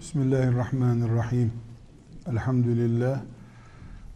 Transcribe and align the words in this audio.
Bismillahirrahmanirrahim. 0.00 1.52
Elhamdülillah. 2.26 3.20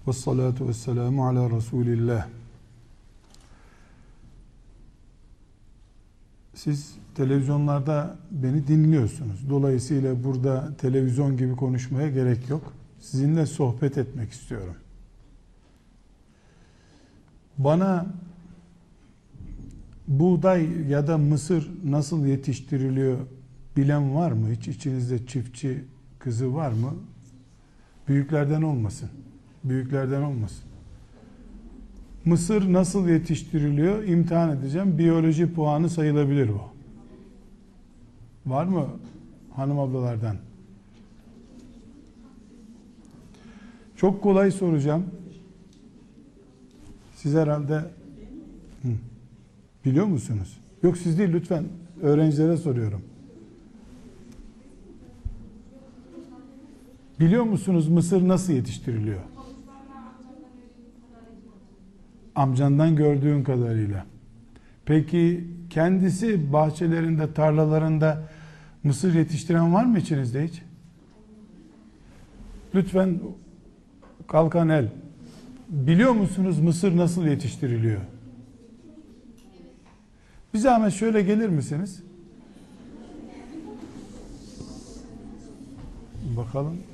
Ve 0.09 0.13
salatu 0.13 0.69
ve 0.69 0.75
selamu 0.75 1.27
ala 1.27 1.51
Resulillah. 1.51 2.29
Siz 6.55 6.95
televizyonlarda 7.15 8.17
beni 8.31 8.67
dinliyorsunuz. 8.67 9.51
Dolayısıyla 9.51 10.25
burada 10.25 10.77
televizyon 10.77 11.37
gibi 11.37 11.57
konuşmaya 11.57 12.11
gerek 12.11 12.49
yok. 12.49 12.73
Sizinle 13.01 13.47
sohbet 13.47 13.99
etmek 13.99 14.33
istiyorum. 14.33 14.77
Bana 17.59 18.07
buğday 20.09 20.89
ya 20.89 21.07
da 21.07 21.19
mısır 21.19 21.71
nasıl 21.85 22.27
yetiştiriliyor 22.27 23.19
bilen 23.77 24.15
var 24.15 24.33
mı? 24.33 24.51
Hiç 24.51 24.69
içinizde 24.69 25.27
çiftçi 25.27 25.85
kızı 26.19 26.55
var 26.55 26.73
mı? 26.73 26.95
Büyüklerden 28.09 28.63
olmasın. 28.63 29.09
Büyüklerden 29.65 30.23
olmasın. 30.23 30.65
Mısır 32.25 32.73
nasıl 32.73 33.09
yetiştiriliyor? 33.09 34.03
İmtihan 34.05 34.57
edeceğim. 34.59 34.99
Biyoloji 34.99 35.53
puanı 35.53 35.91
sayılabilir 35.91 36.49
bu. 36.49 36.61
Var 38.47 38.65
mı 38.65 38.87
hanım 39.57 39.79
ablalardan? 39.79 40.37
Çok 43.97 44.23
kolay 44.23 44.51
soracağım. 44.51 45.05
Siz 47.17 47.35
herhalde 47.35 47.75
Hı. 48.83 48.89
biliyor 49.85 50.07
musunuz? 50.07 50.59
Yok 50.83 50.97
siz 50.99 51.19
değil 51.19 51.33
lütfen 51.33 51.65
öğrencilere 52.03 52.57
soruyorum. 52.57 53.03
Biliyor 57.21 57.45
musunuz 57.45 57.89
mısır 57.89 58.29
nasıl 58.29 58.53
yetiştiriliyor? 58.53 59.21
Amcandan 62.35 62.97
gördüğün 62.97 63.45
kadarıyla. 63.45 64.07
Peki 64.85 65.45
kendisi 65.71 66.53
bahçelerinde, 66.53 67.35
tarlalarında 67.35 68.23
mısır 68.83 69.15
yetiştiren 69.15 69.75
var 69.75 69.85
mı 69.85 69.99
içinizde 69.99 70.45
hiç? 70.45 70.63
Lütfen 72.75 73.21
kalkan 74.27 74.69
el. 74.69 74.89
Biliyor 75.69 76.13
musunuz 76.13 76.59
mısır 76.59 76.97
nasıl 76.97 77.27
yetiştiriliyor? 77.27 78.01
Bir 80.55 80.59
zahmet 80.59 80.93
şöyle 80.93 81.23
gelir 81.23 81.49
misiniz? 81.49 82.03
Bakalım. 86.37 86.94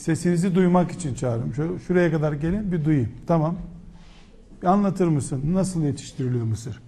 Sesinizi 0.00 0.54
duymak 0.54 0.90
için 0.90 1.14
çağırıyorum. 1.14 1.54
Şöyle, 1.54 1.78
şuraya 1.78 2.10
kadar 2.10 2.32
gelin 2.32 2.72
bir 2.72 2.84
duyayım. 2.84 3.12
Tamam. 3.26 3.56
Bir 4.62 4.66
anlatır 4.66 5.08
mısın? 5.08 5.42
Nasıl 5.44 5.82
yetiştiriliyor 5.82 6.44
mısır? 6.44 6.82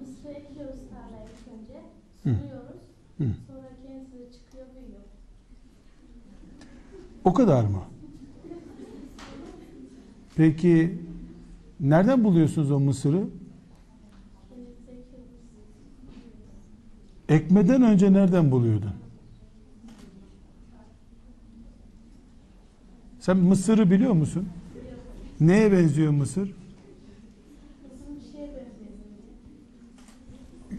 Mısırı 0.00 0.32
ekiyoruz 0.32 0.80
tarlaya 0.90 1.24
ilk 1.24 1.62
önce. 1.62 1.80
Suluyoruz. 2.22 2.82
Hı. 3.18 3.24
Sonra 3.46 3.68
kendisi 3.82 4.32
çıkıyor 4.32 4.66
büyüyor. 4.74 5.00
O 7.24 7.34
kadar 7.34 7.64
mı? 7.64 7.82
Peki 10.36 10.98
nereden 11.80 12.24
buluyorsunuz 12.24 12.70
o 12.70 12.80
mısırı? 12.80 13.24
Ekmeden 17.28 17.82
önce 17.82 18.12
nereden 18.12 18.50
buluyordun? 18.50 19.03
Sen 23.24 23.36
mısırı 23.36 23.90
biliyor 23.90 24.12
musun? 24.12 24.48
Neye 25.40 25.72
benziyor 25.72 26.12
mısır? 26.12 26.54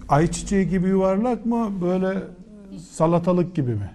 Ayçiçeği 0.09 0.69
gibi 0.69 0.87
yuvarlak 0.87 1.45
mı? 1.45 1.71
Böyle 1.81 2.23
salatalık 2.91 3.55
gibi 3.55 3.71
mi? 3.71 3.91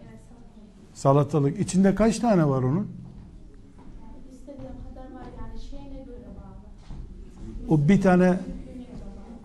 Salatalık. 0.94 1.60
İçinde 1.60 1.94
kaç 1.94 2.18
tane 2.18 2.48
var 2.48 2.62
onun? 2.62 2.88
O 7.68 7.88
bir 7.88 8.00
tane 8.00 8.40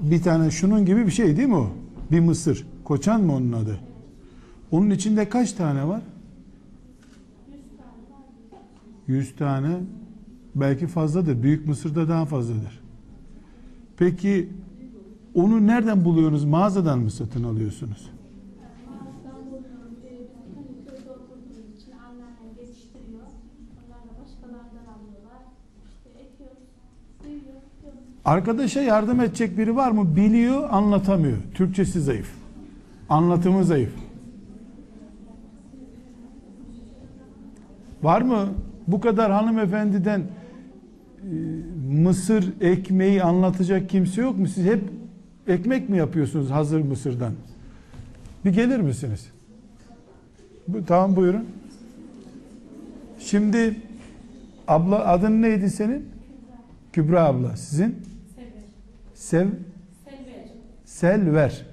bir 0.01 0.23
tane 0.23 0.51
şunun 0.51 0.85
gibi 0.85 1.05
bir 1.05 1.11
şey 1.11 1.37
değil 1.37 1.47
mi 1.47 1.55
o? 1.55 1.69
Bir 2.11 2.19
mısır. 2.19 2.67
Koçan 2.83 3.21
mı 3.21 3.35
onun 3.35 3.51
adı? 3.51 3.79
Onun 4.71 4.89
içinde 4.89 5.29
kaç 5.29 5.53
tane 5.53 5.87
var? 5.87 6.01
100 9.07 9.35
tane. 9.35 9.79
Belki 10.55 10.87
fazladır. 10.87 11.43
Büyük 11.43 11.67
mısırda 11.67 12.09
daha 12.09 12.25
fazladır. 12.25 12.81
Peki 13.97 14.49
onu 15.33 15.67
nereden 15.67 16.05
buluyorsunuz? 16.05 16.43
Mağazadan 16.45 16.99
mı 16.99 17.11
satın 17.11 17.43
alıyorsunuz? 17.43 18.09
Arkadaşa 28.25 28.81
yardım 28.81 29.21
edecek 29.21 29.57
biri 29.57 29.75
var 29.75 29.91
mı? 29.91 30.15
Biliyor, 30.15 30.69
anlatamıyor. 30.71 31.37
Türkçesi 31.53 32.01
zayıf. 32.01 32.31
Anlatımı 33.09 33.65
zayıf. 33.65 33.93
Var 38.03 38.21
mı? 38.21 38.47
Bu 38.87 39.01
kadar 39.01 39.31
hanımefendiden 39.31 40.19
e, 40.19 40.25
mısır 41.91 42.61
ekmeği 42.61 43.23
anlatacak 43.23 43.89
kimse 43.89 44.21
yok 44.21 44.37
mu? 44.37 44.47
Siz 44.47 44.65
hep 44.65 44.83
ekmek 45.47 45.89
mi 45.89 45.97
yapıyorsunuz 45.97 46.49
hazır 46.49 46.81
mısırdan? 46.81 47.33
Bir 48.45 48.53
gelir 48.53 48.79
misiniz? 48.79 49.31
Bu, 50.67 50.85
tamam 50.85 51.15
buyurun. 51.15 51.45
Şimdi 53.19 53.75
abla 54.67 55.07
adın 55.07 55.41
neydi 55.41 55.69
senin? 55.69 56.09
Kübra 56.93 57.23
abla. 57.23 57.57
Sizin? 57.57 57.95
Sev 59.13 59.47
Selver. 60.85 61.65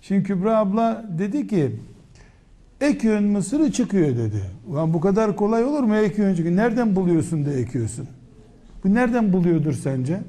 Şimdi 0.00 0.22
Kübra 0.22 0.58
abla 0.58 1.04
dedi 1.18 1.46
ki 1.46 1.72
ekiyorsun 2.80 3.28
mısırı 3.28 3.72
çıkıyor 3.72 4.08
dedi. 4.08 4.42
Ulan 4.68 4.94
bu 4.94 5.00
kadar 5.00 5.36
kolay 5.36 5.64
olur 5.64 5.82
mu 5.82 5.96
ekiyorsun 5.96 6.36
çıkıyor. 6.36 6.56
Nereden 6.56 6.96
buluyorsun 6.96 7.46
da 7.46 7.52
ekiyorsun? 7.52 8.08
Bu 8.84 8.94
nereden 8.94 9.32
buluyordur 9.32 9.72
sence? 9.72 10.20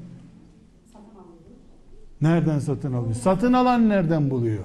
Nereden 2.22 2.58
satın 2.58 2.92
alıyor? 2.92 3.14
Satın 3.14 3.52
alan 3.52 3.88
nereden 3.88 4.30
buluyor? 4.30 4.64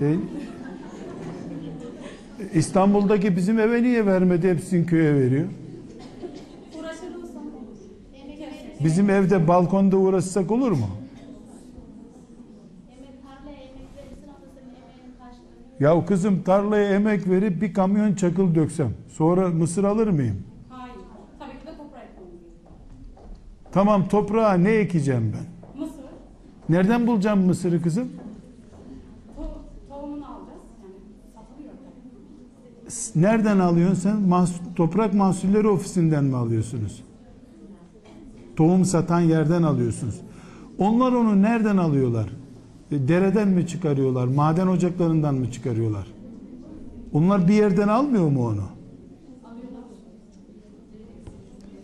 E, 0.00 0.16
İstanbul'daki 2.54 3.36
bizim 3.36 3.58
eve 3.58 3.82
niye 3.82 4.06
vermedi? 4.06 4.50
Hepsini 4.50 4.86
köye 4.86 5.14
veriyor. 5.14 5.46
Bizim 8.84 9.10
evde 9.10 9.48
balkonda 9.48 9.96
uğraşsak 9.96 10.50
olur 10.50 10.72
mu? 10.72 10.88
Emek 12.90 13.22
tarlaya 13.22 13.56
emek 13.56 13.88
verirsin 13.96 14.28
ama 14.28 14.46
senin 14.54 14.74
emeğinin 14.74 15.14
karşılığını 15.18 15.69
Ya 15.80 16.04
kızım 16.06 16.42
tarlaya 16.42 16.90
emek 16.90 17.28
verip 17.28 17.62
bir 17.62 17.74
kamyon 17.74 18.14
çakıl 18.14 18.54
döksem 18.54 18.90
sonra 19.08 19.48
mısır 19.48 19.84
alır 19.84 20.06
mıyım? 20.08 20.42
Hayır. 20.68 20.94
Tabii 21.38 21.50
ki 21.50 21.66
de 21.66 21.70
gerekiyor. 21.70 22.28
Tamam 23.72 24.08
toprağa 24.08 24.52
ne 24.52 24.70
ekeceğim 24.70 25.32
ben? 25.36 25.80
Mısır, 25.80 25.94
Nereden 26.68 27.06
bulacağım 27.06 27.46
mısırı 27.46 27.82
kızım? 27.82 28.08
to- 29.38 29.88
tohumunu 29.88 30.26
alacağız. 30.26 30.60
Yani 30.82 30.94
satılıyor 31.34 31.74
Nereden 33.32 33.58
alıyorsun 33.58 33.94
sen? 33.94 34.16
Mahs- 34.16 34.74
Toprak 34.76 35.14
Mahsulleri 35.14 35.68
Ofisi'nden 35.68 36.24
mi 36.24 36.36
alıyorsunuz? 36.36 37.02
Tohum 38.56 38.84
satan 38.84 39.20
yerden 39.20 39.62
alıyorsunuz. 39.62 40.20
Onlar 40.78 41.12
onu 41.12 41.42
nereden 41.42 41.76
alıyorlar? 41.76 42.26
E, 42.92 43.08
Dereden 43.08 43.48
mi 43.48 43.66
çıkarıyorlar? 43.66 44.26
Maden 44.26 44.66
ocaklarından 44.66 45.34
mı 45.34 45.52
çıkarıyorlar? 45.52 46.06
Onlar 47.12 47.48
bir 47.48 47.54
yerden 47.54 47.88
almıyor 47.88 48.28
mu 48.28 48.46
onu? 48.46 48.64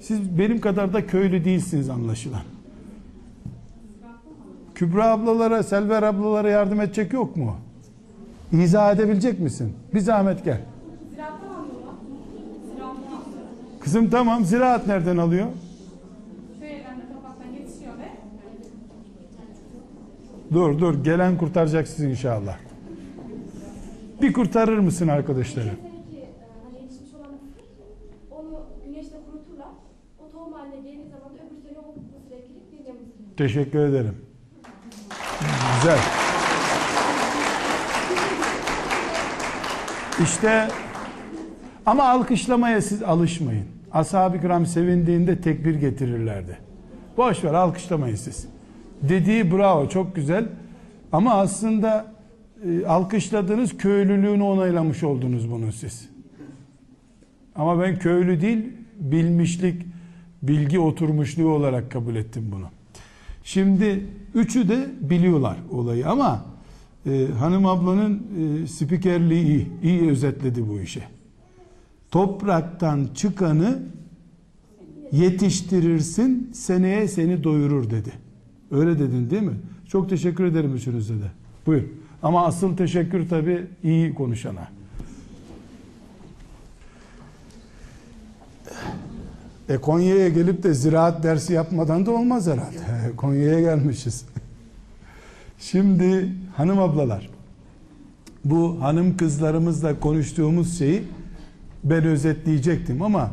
Siz 0.01 0.39
benim 0.39 0.61
kadar 0.61 0.93
da 0.93 1.07
köylü 1.07 1.45
değilsiniz 1.45 1.91
anlaşılan. 1.91 2.43
Kübra 4.75 5.07
ablalara, 5.11 5.63
Selver 5.63 6.03
ablalara 6.03 6.51
yardım 6.51 6.81
edecek 6.81 7.13
yok 7.13 7.37
mu? 7.37 7.57
İzah 8.53 8.95
edebilecek 8.95 9.41
misin? 9.41 9.73
Bir 9.95 10.01
zahmet 10.01 10.45
gel. 10.45 10.61
Kızım 13.81 14.11
tamam 14.11 14.45
ziraat 14.45 14.87
nereden 14.87 15.17
alıyor? 15.17 15.47
Köy 16.61 16.69
evlerinde 16.69 17.03
topraktan 17.15 17.53
yetişiyor 17.53 17.93
ve 17.99 18.09
Dur 20.53 20.79
dur 20.79 21.05
gelen 21.05 21.39
kurtaracak 21.39 21.89
sizi 21.89 22.11
inşallah. 22.11 22.57
Bir 24.23 24.33
kurtarır 24.33 24.79
mısın 24.79 25.09
arkadaşları? 25.09 25.71
Teşekkür 33.37 33.79
ederim. 33.79 34.17
Güzel. 35.77 35.99
İşte 40.23 40.69
ama 41.87 42.05
alkışlamaya 42.05 42.83
siz 42.83 43.03
alışmayın. 43.03 43.65
Ashab-ı 43.93 44.41
kiram 44.41 44.67
sevindiğinde 44.67 45.41
tekbir 45.41 45.75
getirirlerdi. 45.75 46.59
Boş 47.17 47.45
ver 47.45 47.55
alkışlamayın 47.55 48.17
siz. 48.17 48.56
Dediği 49.03 49.53
bravo 49.53 49.89
çok 49.89 50.17
güzel. 50.17 50.49
Ama 51.13 51.35
aslında 51.35 52.15
e, 52.65 52.87
alkışladığınız 52.87 53.77
köylülüğünü 53.77 54.43
onaylamış 54.43 55.03
oldunuz 55.03 55.51
bunu 55.51 55.73
siz. 55.73 56.09
Ama 57.57 57.81
ben 57.81 57.99
köylü 57.99 58.41
değil 58.41 58.65
bilmişlik, 59.01 59.83
bilgi 60.43 60.79
oturmuşluğu 60.79 61.49
olarak 61.49 61.91
kabul 61.91 62.17
ettim 62.17 62.49
bunu. 62.53 62.67
Şimdi 63.45 64.07
üçü 64.35 64.69
de 64.69 64.87
biliyorlar 65.01 65.57
olayı 65.71 66.09
ama 66.09 66.45
e, 67.07 67.27
hanım 67.39 67.67
ablanın 67.67 68.23
e, 68.63 68.67
spikerliği 68.67 69.45
iyi, 69.45 69.69
iyi 69.83 70.11
özetledi 70.11 70.69
bu 70.69 70.81
işi. 70.81 71.03
Topraktan 72.11 73.09
çıkanı 73.15 73.83
yetiştirirsin, 75.13 76.51
seneye 76.55 77.09
seni 77.09 77.45
doyurur 77.45 77.91
dedi. 77.91 78.13
Öyle 78.71 78.99
dedin 78.99 79.31
değil 79.31 79.43
mi? 79.43 79.57
Çok 79.89 80.11
teşekkür 80.11 80.45
ederim 80.45 80.75
üçünüze 80.75 81.15
de. 81.15 81.31
Buyur. 81.67 81.83
Ama 82.23 82.47
asıl 82.47 82.77
teşekkür 82.77 83.29
tabii 83.29 83.67
iyi 83.83 84.15
konuşana. 84.15 84.69
E 89.69 89.77
Konya'ya 89.77 90.29
gelip 90.29 90.63
de 90.63 90.75
ziraat 90.75 91.23
dersi 91.23 91.53
yapmadan 91.53 92.07
da 92.07 92.11
olmaz 92.11 92.47
herhalde. 92.47 92.77
Konya'ya 93.17 93.61
gelmişiz. 93.61 94.25
Şimdi 95.59 96.33
hanım 96.57 96.79
ablalar, 96.79 97.31
bu 98.45 98.83
hanım 98.83 99.17
kızlarımızla 99.17 100.01
konuştuğumuz 100.01 100.79
şeyi 100.79 101.03
ben 101.85 102.05
özetleyecektim 102.05 103.03
ama 103.03 103.31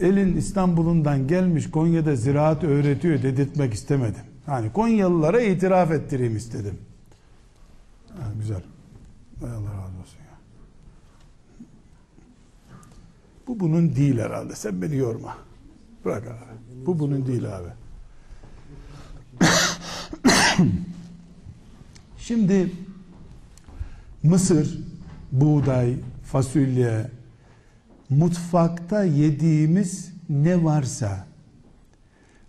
elin 0.00 0.36
İstanbul'undan 0.36 1.26
gelmiş 1.26 1.70
Konya'da 1.70 2.16
ziraat 2.16 2.64
öğretiyor 2.64 3.22
dedirtmek 3.22 3.74
istemedim. 3.74 4.22
Hani 4.46 4.72
Konyalılara 4.72 5.40
itiraf 5.40 5.90
ettireyim 5.90 6.36
istedim. 6.36 6.78
Ha, 8.08 8.32
güzel. 8.38 8.62
Allah 9.42 9.48
razı 9.52 9.98
olsun 10.00 10.18
ya. 10.18 10.38
Bu 13.46 13.60
bunun 13.60 13.96
değil 13.96 14.18
herhalde. 14.18 14.54
Sen 14.54 14.82
beni 14.82 14.96
yorma. 14.96 15.36
Bırak 16.04 16.26
abi. 16.26 16.86
Bu 16.86 16.98
bunun 16.98 17.26
değil 17.26 17.56
abi. 17.56 17.68
Şimdi 22.18 22.72
mısır, 24.22 24.78
buğday, 25.32 25.96
fasulye, 26.24 27.10
mutfakta 28.10 29.04
yediğimiz 29.04 30.12
ne 30.28 30.64
varsa 30.64 31.26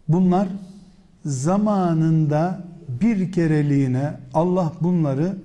bunlar 0.07 0.47
zamanında 1.25 2.63
bir 2.87 3.31
kereliğine 3.31 4.13
Allah 4.33 4.73
bunları 4.81 5.35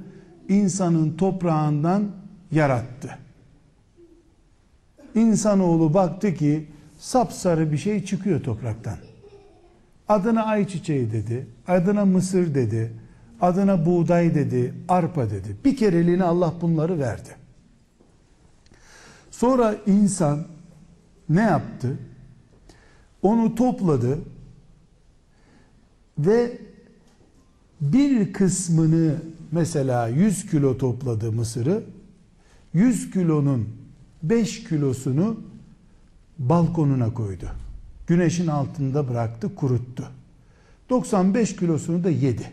insanın 0.48 1.16
toprağından 1.16 2.10
yarattı. 2.52 3.18
İnsanoğlu 5.14 5.94
baktı 5.94 6.34
ki 6.34 6.66
sapsarı 6.98 7.72
bir 7.72 7.78
şey 7.78 8.04
çıkıyor 8.04 8.42
topraktan. 8.42 8.96
Adına 10.08 10.44
ayçiçeği 10.44 11.12
dedi, 11.12 11.46
adına 11.68 12.04
mısır 12.04 12.54
dedi, 12.54 12.92
adına 13.40 13.86
buğday 13.86 14.34
dedi, 14.34 14.74
arpa 14.88 15.30
dedi. 15.30 15.56
Bir 15.64 15.76
kereliğine 15.76 16.24
Allah 16.24 16.54
bunları 16.60 16.98
verdi. 16.98 17.45
Sonra 19.36 19.76
insan 19.86 20.46
ne 21.28 21.40
yaptı? 21.40 21.98
Onu 23.22 23.54
topladı 23.54 24.18
ve 26.18 26.58
bir 27.80 28.32
kısmını 28.32 29.16
mesela 29.52 30.08
100 30.08 30.50
kilo 30.50 30.78
topladı 30.78 31.32
mısırı 31.32 31.84
100 32.74 33.10
kilonun 33.10 33.68
5 34.22 34.64
kilosunu 34.64 35.40
balkonuna 36.38 37.14
koydu. 37.14 37.50
Güneşin 38.06 38.46
altında 38.46 39.08
bıraktı, 39.08 39.54
kuruttu. 39.54 40.10
95 40.90 41.56
kilosunu 41.56 42.04
da 42.04 42.10
yedi. 42.10 42.52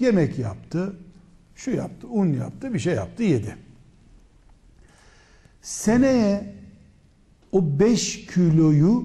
Yemek 0.00 0.38
yaptı, 0.38 0.96
şu 1.54 1.70
yaptı, 1.70 2.06
un 2.08 2.32
yaptı, 2.32 2.74
bir 2.74 2.78
şey 2.78 2.94
yaptı, 2.94 3.22
yedi. 3.22 3.56
Seneye 5.62 6.54
o 7.52 7.78
5 7.78 8.26
kiloyu 8.26 9.04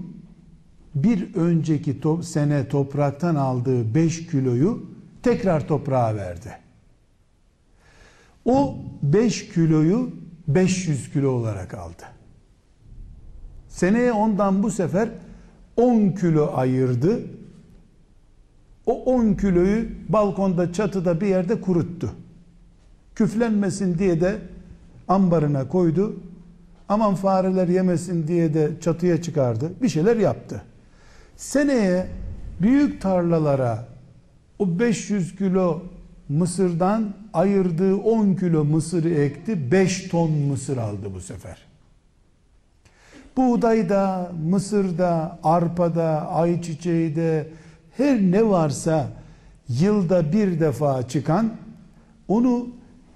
bir 0.95 1.35
önceki 1.35 2.01
to 2.01 2.23
sene 2.23 2.67
topraktan 2.67 3.35
aldığı 3.35 3.95
5 3.95 4.27
kiloyu 4.27 4.85
tekrar 5.23 5.67
toprağa 5.67 6.15
verdi. 6.15 6.57
O 8.45 8.77
5 9.03 9.49
kiloyu 9.49 10.11
500 10.47 11.11
kilo 11.11 11.29
olarak 11.29 11.73
aldı. 11.73 12.03
Seneye 13.67 14.11
ondan 14.11 14.63
bu 14.63 14.71
sefer 14.71 15.09
10 15.75 16.09
kilo 16.09 16.51
ayırdı. 16.53 17.21
O 18.85 19.03
10 19.03 19.33
kiloyu 19.33 19.85
balkonda 20.09 20.73
çatıda 20.73 21.21
bir 21.21 21.27
yerde 21.27 21.61
kuruttu. 21.61 22.11
Küflenmesin 23.15 23.99
diye 23.99 24.21
de 24.21 24.37
ambarına 25.07 25.67
koydu. 25.67 26.19
Aman 26.89 27.15
fareler 27.15 27.67
yemesin 27.67 28.27
diye 28.27 28.53
de 28.53 28.71
çatıya 28.81 29.21
çıkardı. 29.21 29.71
Bir 29.81 29.89
şeyler 29.89 30.17
yaptı. 30.17 30.61
Seneye 31.35 32.07
büyük 32.61 33.01
tarlalara 33.01 33.85
o 34.59 34.79
500 34.79 35.35
kilo 35.35 35.81
mısırdan 36.29 37.13
ayırdığı 37.33 37.95
10 37.95 38.33
kilo 38.33 38.65
mısırı 38.65 39.09
ekti. 39.09 39.71
5 39.71 40.07
ton 40.07 40.31
mısır 40.31 40.77
aldı 40.77 41.13
bu 41.15 41.19
sefer. 41.19 41.57
Buğdayda, 43.37 44.31
mısırda, 44.49 45.39
arpada, 45.43 46.31
ayçiçeği 46.31 47.15
her 47.97 48.21
ne 48.21 48.49
varsa 48.49 49.07
yılda 49.69 50.33
bir 50.33 50.59
defa 50.59 51.07
çıkan 51.07 51.53
onu 52.27 52.67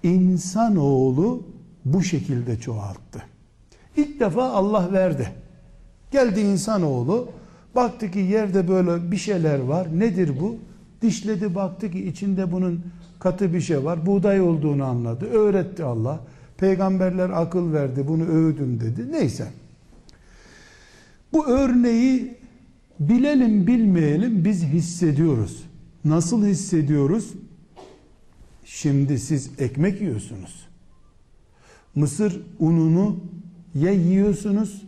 insanoğlu 0.03 1.43
bu 1.85 2.03
şekilde 2.03 2.59
çoğalttı. 2.59 3.30
İlk 3.97 4.19
defa 4.19 4.43
Allah 4.43 4.93
verdi. 4.93 5.31
Geldi 6.11 6.39
insanoğlu 6.39 7.27
baktı 7.75 8.11
ki 8.11 8.19
yerde 8.19 8.67
böyle 8.67 9.11
bir 9.11 9.17
şeyler 9.17 9.59
var. 9.59 9.87
Nedir 9.99 10.31
bu? 10.41 10.55
Dişledi 11.01 11.55
baktı 11.55 11.91
ki 11.91 12.07
içinde 12.07 12.51
bunun 12.51 12.85
katı 13.19 13.53
bir 13.53 13.61
şey 13.61 13.83
var. 13.83 14.05
Buğday 14.05 14.41
olduğunu 14.41 14.83
anladı. 14.83 15.25
Öğretti 15.25 15.83
Allah. 15.83 16.19
Peygamberler 16.57 17.29
akıl 17.29 17.73
verdi. 17.73 18.07
Bunu 18.07 18.23
övdüm 18.23 18.79
dedi. 18.79 19.11
Neyse. 19.11 19.47
Bu 21.33 21.47
örneği 21.47 22.37
bilelim 22.99 23.67
bilmeyelim 23.67 24.45
biz 24.45 24.63
hissediyoruz. 24.63 25.63
Nasıl 26.05 26.45
hissediyoruz? 26.45 27.33
Şimdi 28.65 29.19
siz 29.19 29.51
ekmek 29.59 30.01
yiyorsunuz. 30.01 30.67
Mısır 31.95 32.41
ununu 32.59 33.19
ya 33.75 33.91
yiyorsunuz 33.91 34.81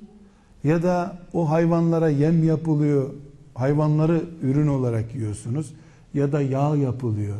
ya 0.63 0.84
da 0.84 1.18
o 1.34 1.50
hayvanlara 1.50 2.10
yem 2.10 2.44
yapılıyor. 2.44 3.10
Hayvanları 3.54 4.24
ürün 4.42 4.68
olarak 4.68 5.16
yiyorsunuz 5.16 5.74
ya 6.13 6.32
da 6.32 6.42
yağ 6.42 6.75
yapılıyor. 6.75 7.38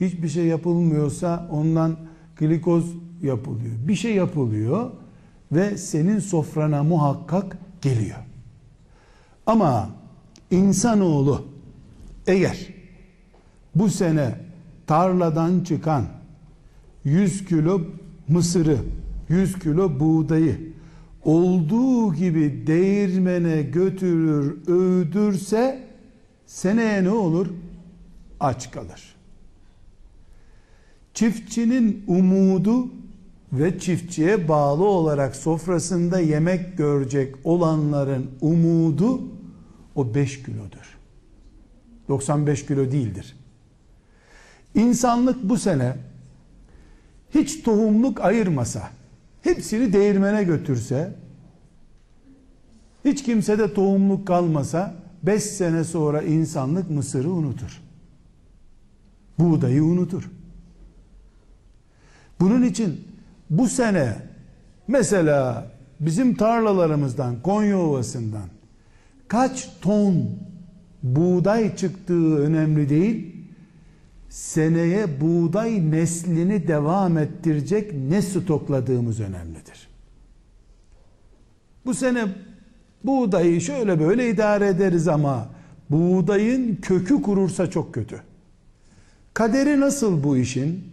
Hiçbir 0.00 0.28
şey 0.28 0.44
yapılmıyorsa 0.44 1.48
ondan 1.50 1.96
glikoz 2.36 2.84
yapılıyor. 3.22 3.74
Bir 3.88 3.94
şey 3.94 4.14
yapılıyor 4.14 4.90
ve 5.52 5.76
senin 5.76 6.18
sofrana 6.18 6.82
muhakkak 6.82 7.58
geliyor. 7.82 8.18
Ama 9.46 9.90
insanoğlu 10.50 11.44
eğer 12.26 12.66
bu 13.74 13.88
sene 13.88 14.34
tarladan 14.86 15.60
çıkan 15.60 16.04
100 17.04 17.44
kilo 17.44 17.80
mısırı, 18.28 18.78
100 19.30 19.58
kilo 19.58 20.00
buğdayı 20.00 20.72
olduğu 21.24 22.14
gibi 22.14 22.66
değirmene 22.66 23.62
götürür, 23.62 24.68
öğüdürse 24.68 25.88
seneye 26.46 27.04
ne 27.04 27.10
olur? 27.10 27.46
aç 28.40 28.70
kalır. 28.70 29.14
Çiftçinin 31.14 32.04
umudu 32.06 32.88
ve 33.52 33.78
çiftçiye 33.78 34.48
bağlı 34.48 34.84
olarak 34.84 35.36
sofrasında 35.36 36.20
yemek 36.20 36.78
görecek 36.78 37.34
olanların 37.44 38.30
umudu 38.40 39.22
o 39.94 40.14
5 40.14 40.42
kilodur. 40.42 40.98
95 42.08 42.66
kilo 42.66 42.92
değildir. 42.92 43.36
İnsanlık 44.74 45.42
bu 45.42 45.58
sene 45.58 45.96
hiç 47.34 47.62
tohumluk 47.62 48.20
ayırmasa, 48.20 48.90
hepsini 49.42 49.92
değirmene 49.92 50.44
götürse, 50.44 51.14
hiç 53.04 53.22
kimsede 53.22 53.74
tohumluk 53.74 54.26
kalmasa 54.26 54.94
5 55.22 55.42
sene 55.42 55.84
sonra 55.84 56.22
insanlık 56.22 56.90
mısırı 56.90 57.30
unutur. 57.30 57.80
Buğdayı 59.38 59.84
unutur. 59.84 60.30
Bunun 62.40 62.62
için 62.62 63.00
bu 63.50 63.68
sene 63.68 64.16
mesela 64.88 65.70
bizim 66.00 66.34
tarlalarımızdan 66.34 67.42
Konya 67.42 67.78
Ovası'ndan 67.78 68.48
kaç 69.28 69.68
ton 69.80 70.30
buğday 71.02 71.76
çıktığı 71.76 72.38
önemli 72.38 72.88
değil. 72.88 73.39
Seneye 74.30 75.20
buğday 75.20 75.90
neslini 75.90 76.68
devam 76.68 77.18
ettirecek 77.18 77.92
ne 77.94 78.22
stokladığımız 78.22 79.20
önemlidir. 79.20 79.88
Bu 81.86 81.94
sene 81.94 82.24
buğdayı 83.04 83.60
şöyle 83.60 84.00
böyle 84.00 84.30
idare 84.30 84.68
ederiz 84.68 85.08
ama 85.08 85.48
buğdayın 85.90 86.76
kökü 86.76 87.22
kurursa 87.22 87.70
çok 87.70 87.94
kötü. 87.94 88.22
Kaderi 89.34 89.80
nasıl 89.80 90.24
bu 90.24 90.36
işin? 90.36 90.84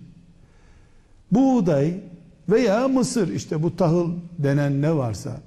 Buğday 1.32 1.94
veya 2.50 2.88
mısır 2.88 3.34
işte 3.34 3.64
bu 3.64 3.76
tahıl 3.76 4.12
denen 4.40 4.82
ne 4.82 4.96
varsa 4.96 5.42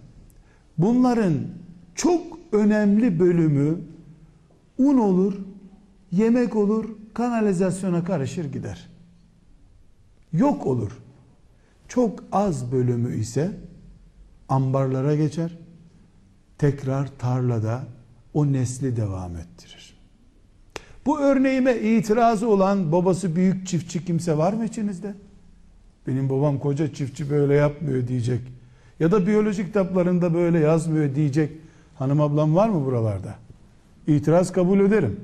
bunların 0.79 1.35
çok 1.95 2.39
önemli 2.53 3.21
bölümü 3.21 3.79
un 4.79 4.99
olur, 4.99 5.35
yemek 6.13 6.57
olur, 6.57 7.00
kanalizasyona 7.15 8.05
karışır 8.05 8.53
gider. 8.53 8.89
Yok 10.33 10.67
olur. 10.67 10.99
Çok 11.89 12.25
az 12.33 12.73
bölümü 12.73 13.17
ise 13.17 13.51
ambarlara 14.49 15.15
geçer. 15.15 15.59
Tekrar 16.59 17.09
tarlada 17.19 17.85
o 18.35 18.53
nesli 18.53 18.97
devam 18.97 19.37
ettirir. 19.37 19.97
Bu 21.07 21.21
örneğime 21.21 21.77
itirazı 21.77 22.49
olan 22.49 22.93
babası 22.93 23.37
büyük 23.37 23.67
çiftçi 23.67 24.05
kimse 24.05 24.39
var 24.39 24.53
mı 24.53 24.65
içinizde? 24.65 25.15
Benim 26.07 26.31
babam 26.31 26.59
koca 26.59 26.95
çiftçi 26.95 27.31
böyle 27.31 27.55
yapmıyor 27.55 28.09
diyecek. 28.09 28.41
Ya 29.01 29.13
da 29.13 29.27
biyoloji 29.27 29.67
kitaplarında 29.67 30.35
böyle 30.35 30.59
yazmıyor 30.59 31.15
diyecek 31.15 31.53
hanım 31.95 32.21
ablam 32.21 32.55
var 32.55 32.69
mı 32.69 32.87
buralarda? 32.87 33.35
İtiraz 34.07 34.53
kabul 34.53 34.81
ederim. 34.81 35.21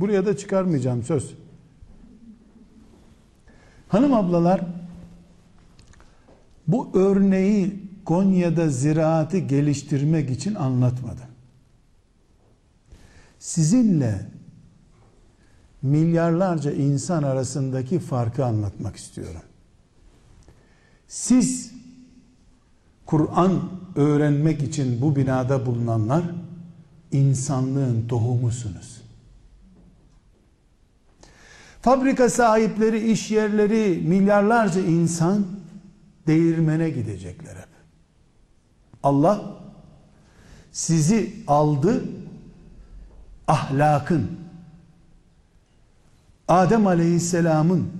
Buraya 0.00 0.26
da 0.26 0.36
çıkarmayacağım 0.36 1.02
söz. 1.02 1.34
Hanım 3.88 4.14
ablalar 4.14 4.60
bu 6.66 6.90
örneği 6.94 7.82
Konya'da 8.04 8.68
ziraatı 8.68 9.38
geliştirmek 9.38 10.30
için 10.30 10.54
anlatmadım. 10.54 11.26
Sizinle 13.38 14.26
milyarlarca 15.82 16.72
insan 16.72 17.22
arasındaki 17.22 17.98
farkı 17.98 18.44
anlatmak 18.44 18.96
istiyorum. 18.96 19.42
Siz 21.08 21.72
Kur'an 23.06 23.70
öğrenmek 23.96 24.62
için 24.62 25.02
bu 25.02 25.16
binada 25.16 25.66
bulunanlar 25.66 26.24
insanlığın 27.12 28.08
tohumusunuz. 28.08 29.02
Fabrika 31.82 32.30
sahipleri, 32.30 33.10
iş 33.10 33.30
yerleri, 33.30 34.02
milyarlarca 34.06 34.80
insan 34.80 35.46
değirmene 36.26 36.90
gidecekler 36.90 37.56
hep. 37.56 37.68
Allah 39.02 39.54
sizi 40.72 41.34
aldı 41.46 42.04
ahlakın 43.48 44.30
Adem 46.48 46.86
Aleyhisselam'ın 46.86 47.92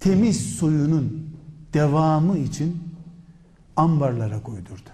temiz 0.00 0.56
suyunun 0.56 1.30
devamı 1.74 2.38
için 2.38 2.82
ambarlara 3.76 4.42
koydurdu. 4.42 4.90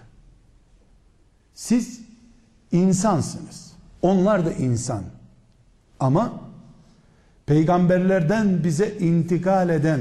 Siz 1.54 2.00
insansınız. 2.72 3.72
Onlar 4.02 4.46
da 4.46 4.52
insan. 4.52 5.04
Ama 6.00 6.51
peygamberlerden 7.52 8.64
bize 8.64 8.96
intikal 8.98 9.68
eden 9.68 10.00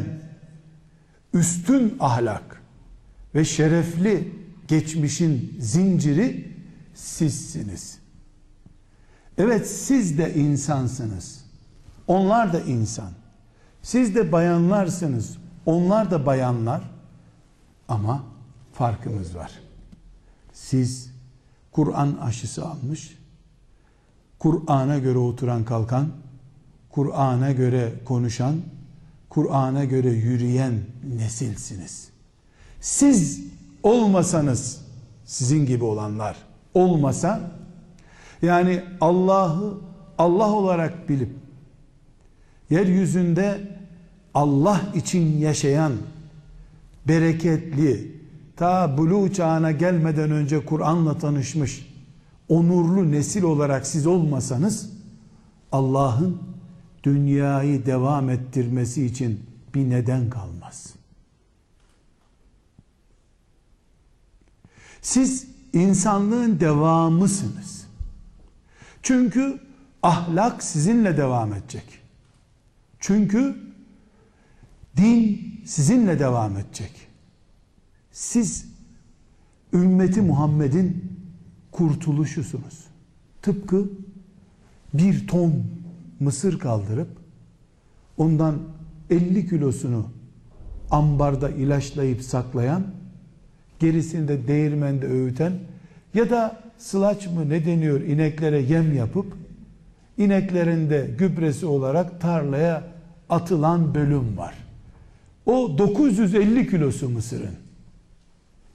üstün 1.33 1.97
ahlak 1.99 2.61
ve 3.35 3.45
şerefli 3.45 4.35
geçmişin 4.67 5.57
zinciri 5.59 6.53
sizsiniz. 6.93 7.99
Evet 9.37 9.69
siz 9.69 10.17
de 10.17 10.33
insansınız. 10.33 11.45
Onlar 12.07 12.53
da 12.53 12.59
insan. 12.59 13.11
Siz 13.81 14.15
de 14.15 14.31
bayanlarsınız. 14.31 15.37
Onlar 15.65 16.11
da 16.11 16.25
bayanlar. 16.25 16.81
Ama 17.87 18.23
farkımız 18.73 19.35
var. 19.35 19.51
Siz 20.53 21.11
Kur'an 21.71 22.17
aşısı 22.21 22.65
almış, 22.65 23.17
Kur'an'a 24.39 24.97
göre 24.97 25.17
oturan 25.17 25.65
kalkan, 25.65 26.07
Kur'an'a 26.91 27.51
göre 27.51 27.93
konuşan, 28.05 28.55
Kur'an'a 29.29 29.85
göre 29.85 30.09
yürüyen 30.09 30.73
nesilsiniz. 31.17 32.09
Siz 32.81 33.43
olmasanız, 33.83 34.81
sizin 35.25 35.65
gibi 35.65 35.83
olanlar 35.83 36.37
olmasa, 36.73 37.51
yani 38.41 38.83
Allah'ı 39.01 39.77
Allah 40.17 40.51
olarak 40.51 41.09
bilip, 41.09 41.29
yeryüzünde 42.69 43.77
Allah 44.33 44.81
için 44.95 45.37
yaşayan, 45.37 45.93
bereketli, 47.07 48.21
ta 48.55 48.97
buluğ 48.97 49.33
çağına 49.33 49.71
gelmeden 49.71 50.31
önce 50.31 50.65
Kur'an'la 50.65 51.17
tanışmış, 51.17 51.87
onurlu 52.49 53.11
nesil 53.11 53.43
olarak 53.43 53.87
siz 53.87 54.07
olmasanız, 54.07 54.89
Allah'ın 55.71 56.37
dünyayı 57.03 57.85
devam 57.85 58.29
ettirmesi 58.29 59.05
için 59.05 59.43
bir 59.75 59.89
neden 59.89 60.29
kalmaz. 60.29 60.93
Siz 65.01 65.47
insanlığın 65.73 66.59
devamısınız. 66.59 67.87
Çünkü 69.03 69.59
ahlak 70.03 70.63
sizinle 70.63 71.17
devam 71.17 71.53
edecek. 71.53 71.85
Çünkü 72.99 73.57
din 74.97 75.51
sizinle 75.65 76.19
devam 76.19 76.57
edecek. 76.57 77.07
Siz 78.11 78.65
ümmeti 79.73 80.21
Muhammed'in 80.21 81.17
kurtuluşusunuz. 81.71 82.87
Tıpkı 83.41 83.89
bir 84.93 85.27
ton 85.27 85.65
mısır 86.21 86.59
kaldırıp 86.59 87.07
ondan 88.17 88.55
50 89.09 89.49
kilosunu 89.49 90.05
ambarda 90.91 91.49
ilaçlayıp 91.49 92.21
saklayan 92.21 92.83
gerisini 93.79 94.27
de 94.27 94.47
değirmende 94.47 95.07
öğüten 95.07 95.53
ya 96.13 96.29
da 96.29 96.61
sılaç 96.77 97.27
mı 97.27 97.49
ne 97.49 97.65
deniyor 97.65 98.01
ineklere 98.01 98.61
yem 98.61 98.95
yapıp 98.95 99.25
ineklerin 100.17 100.89
de 100.89 101.09
gübresi 101.17 101.65
olarak 101.65 102.21
tarlaya 102.21 102.83
atılan 103.29 103.95
bölüm 103.95 104.37
var. 104.37 104.55
O 105.45 105.77
950 105.77 106.69
kilosu 106.69 107.09
mısırın. 107.09 107.55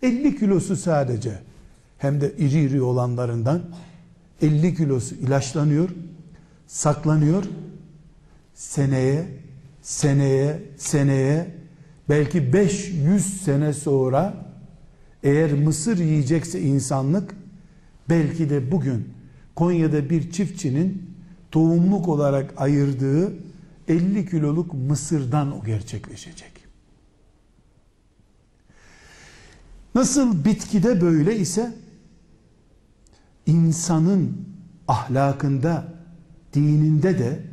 50 0.02 0.38
kilosu 0.38 0.76
sadece 0.76 1.38
hem 1.98 2.20
de 2.20 2.32
iri 2.38 2.60
iri 2.60 2.82
olanlarından 2.82 3.62
50 4.42 4.74
kilosu 4.74 5.14
ilaçlanıyor, 5.14 5.88
saklanıyor. 6.66 7.44
Seneye, 8.54 9.26
seneye, 9.82 10.62
seneye 10.76 11.54
belki 12.08 12.52
500 12.52 13.42
sene 13.42 13.72
sonra 13.72 14.46
eğer 15.22 15.52
mısır 15.52 15.98
yiyecekse 15.98 16.60
insanlık 16.60 17.34
belki 18.08 18.50
de 18.50 18.72
bugün 18.72 19.08
Konya'da 19.54 20.10
bir 20.10 20.30
çiftçinin 20.30 21.10
tohumluk 21.50 22.08
olarak 22.08 22.54
ayırdığı 22.56 23.32
50 23.88 24.30
kiloluk 24.30 24.74
mısırdan 24.74 25.60
o 25.60 25.64
gerçekleşecek. 25.64 26.52
Nasıl 29.94 30.44
bitkide 30.44 31.00
böyle 31.00 31.36
ise 31.36 31.74
insanın 33.46 34.46
ahlakında, 34.88 35.95
dininde 36.55 37.19
de 37.19 37.43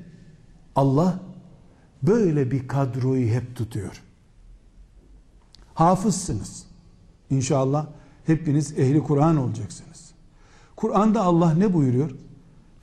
Allah 0.77 1.21
böyle 2.03 2.51
bir 2.51 2.69
kadroyu 2.69 3.29
hep 3.29 3.57
tutuyor. 3.57 4.03
Hafızsınız. 5.75 6.65
İnşallah 7.31 7.87
hepiniz 8.27 8.79
ehli 8.79 9.03
Kur'an 9.03 9.37
olacaksınız. 9.37 10.11
Kur'an'da 10.77 11.23
Allah 11.23 11.55
ne 11.55 11.75
buyuruyor? 11.75 12.11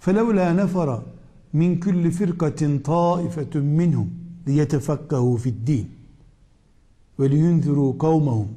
فَلَوْلَا 0.01 0.61
نَفَرَ 0.61 1.01
min 1.53 1.79
kulli 1.79 2.11
firkatin 2.11 2.79
taifetun 2.79 3.65
minhum 3.65 4.09
liyetefakkahu 4.47 5.37
fid 5.37 5.67
din 5.67 5.91
ve 7.19 7.29
liyunziru 7.31 7.97
kavmahum 7.97 8.47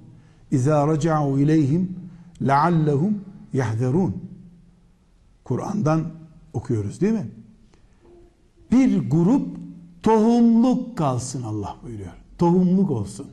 iza 0.50 0.86
raca'u 0.88 1.38
ileyhim 1.38 1.96
leallehum 2.42 3.20
yahzerun 3.52 4.16
Kur'an'dan 5.44 6.04
okuyoruz 6.52 7.00
değil 7.00 7.12
mi? 7.12 7.30
Bir 8.72 9.10
grup 9.10 9.56
tohumluk 10.02 10.98
kalsın 10.98 11.42
Allah 11.42 11.76
buyuruyor. 11.82 12.12
Tohumluk 12.38 12.90
olsun. 12.90 13.26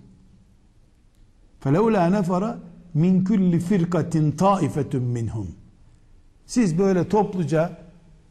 فَلَوْلَا 1.64 2.22
نَفَرَ 2.22 2.56
min 2.94 3.24
kulli 3.24 3.60
firkatin 3.60 4.32
taifetun 4.32 5.04
minhum 5.04 5.48
siz 6.46 6.78
böyle 6.80 7.10
topluca 7.10 7.78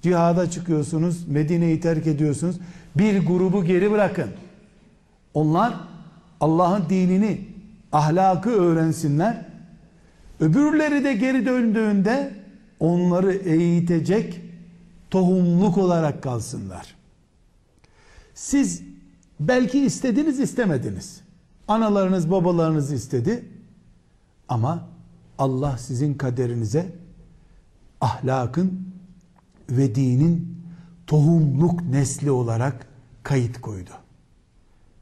cihada 0.02 0.50
çıkıyorsunuz, 0.50 1.28
Medine'yi 1.28 1.80
terk 1.80 2.06
ediyorsunuz. 2.06 2.56
Bir 2.96 3.26
grubu 3.26 3.64
geri 3.64 3.90
bırakın. 3.90 4.30
Onlar 5.34 5.74
Allah'ın 6.40 6.88
dinini, 6.90 7.40
ahlakı 7.92 8.50
öğrensinler. 8.50 9.46
Öbürleri 10.40 11.04
de 11.04 11.14
geri 11.14 11.46
döndüğünde 11.46 12.34
onları 12.80 13.32
eğitecek 13.32 14.40
tohumluk 15.10 15.78
olarak 15.78 16.22
kalsınlar. 16.22 16.94
Siz 18.39 18.81
belki 19.39 19.85
istediniz 19.85 20.39
istemediniz. 20.39 21.21
Analarınız 21.67 22.31
babalarınız 22.31 22.91
istedi. 22.91 23.45
Ama 24.49 24.87
Allah 25.37 25.77
sizin 25.77 26.13
kaderinize 26.13 26.95
ahlakın 28.01 28.81
ve 29.69 29.95
dinin 29.95 30.57
tohumluk 31.07 31.81
nesli 31.81 32.31
olarak 32.31 32.87
kayıt 33.23 33.61
koydu. 33.61 33.91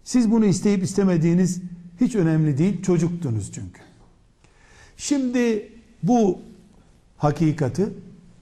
Siz 0.04 0.32
bunu 0.32 0.46
isteyip 0.46 0.84
istemediğiniz 0.84 1.62
hiç 2.02 2.16
önemli 2.16 2.58
değil. 2.58 2.82
Çocuktunuz 2.82 3.52
çünkü. 3.52 3.82
Şimdi 4.98 5.72
bu 6.04 6.40
hakikati 7.18 7.90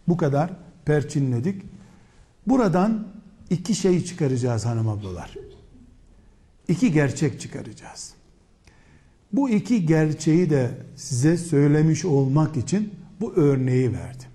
bu 0.07 0.17
kadar 0.17 0.51
perçinledik. 0.85 1.61
Buradan 2.47 3.14
iki 3.49 3.75
şey 3.75 4.03
çıkaracağız 4.03 4.65
hanım 4.65 4.87
ablalar. 4.87 5.35
İki 6.67 6.91
gerçek 6.91 7.41
çıkaracağız. 7.41 8.13
Bu 9.33 9.49
iki 9.49 9.85
gerçeği 9.85 10.49
de 10.49 10.71
size 10.95 11.37
söylemiş 11.37 12.05
olmak 12.05 12.57
için 12.57 12.93
bu 13.21 13.33
örneği 13.33 13.93
verdim. 13.93 14.29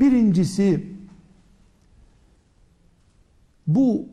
Birincisi 0.00 0.86
bu 3.66 4.08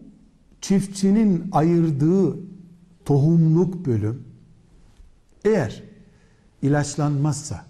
çiftçinin 0.61 1.49
ayırdığı 1.51 2.37
tohumluk 3.05 3.85
bölüm 3.85 4.23
eğer 5.45 5.83
ilaçlanmazsa 6.61 7.66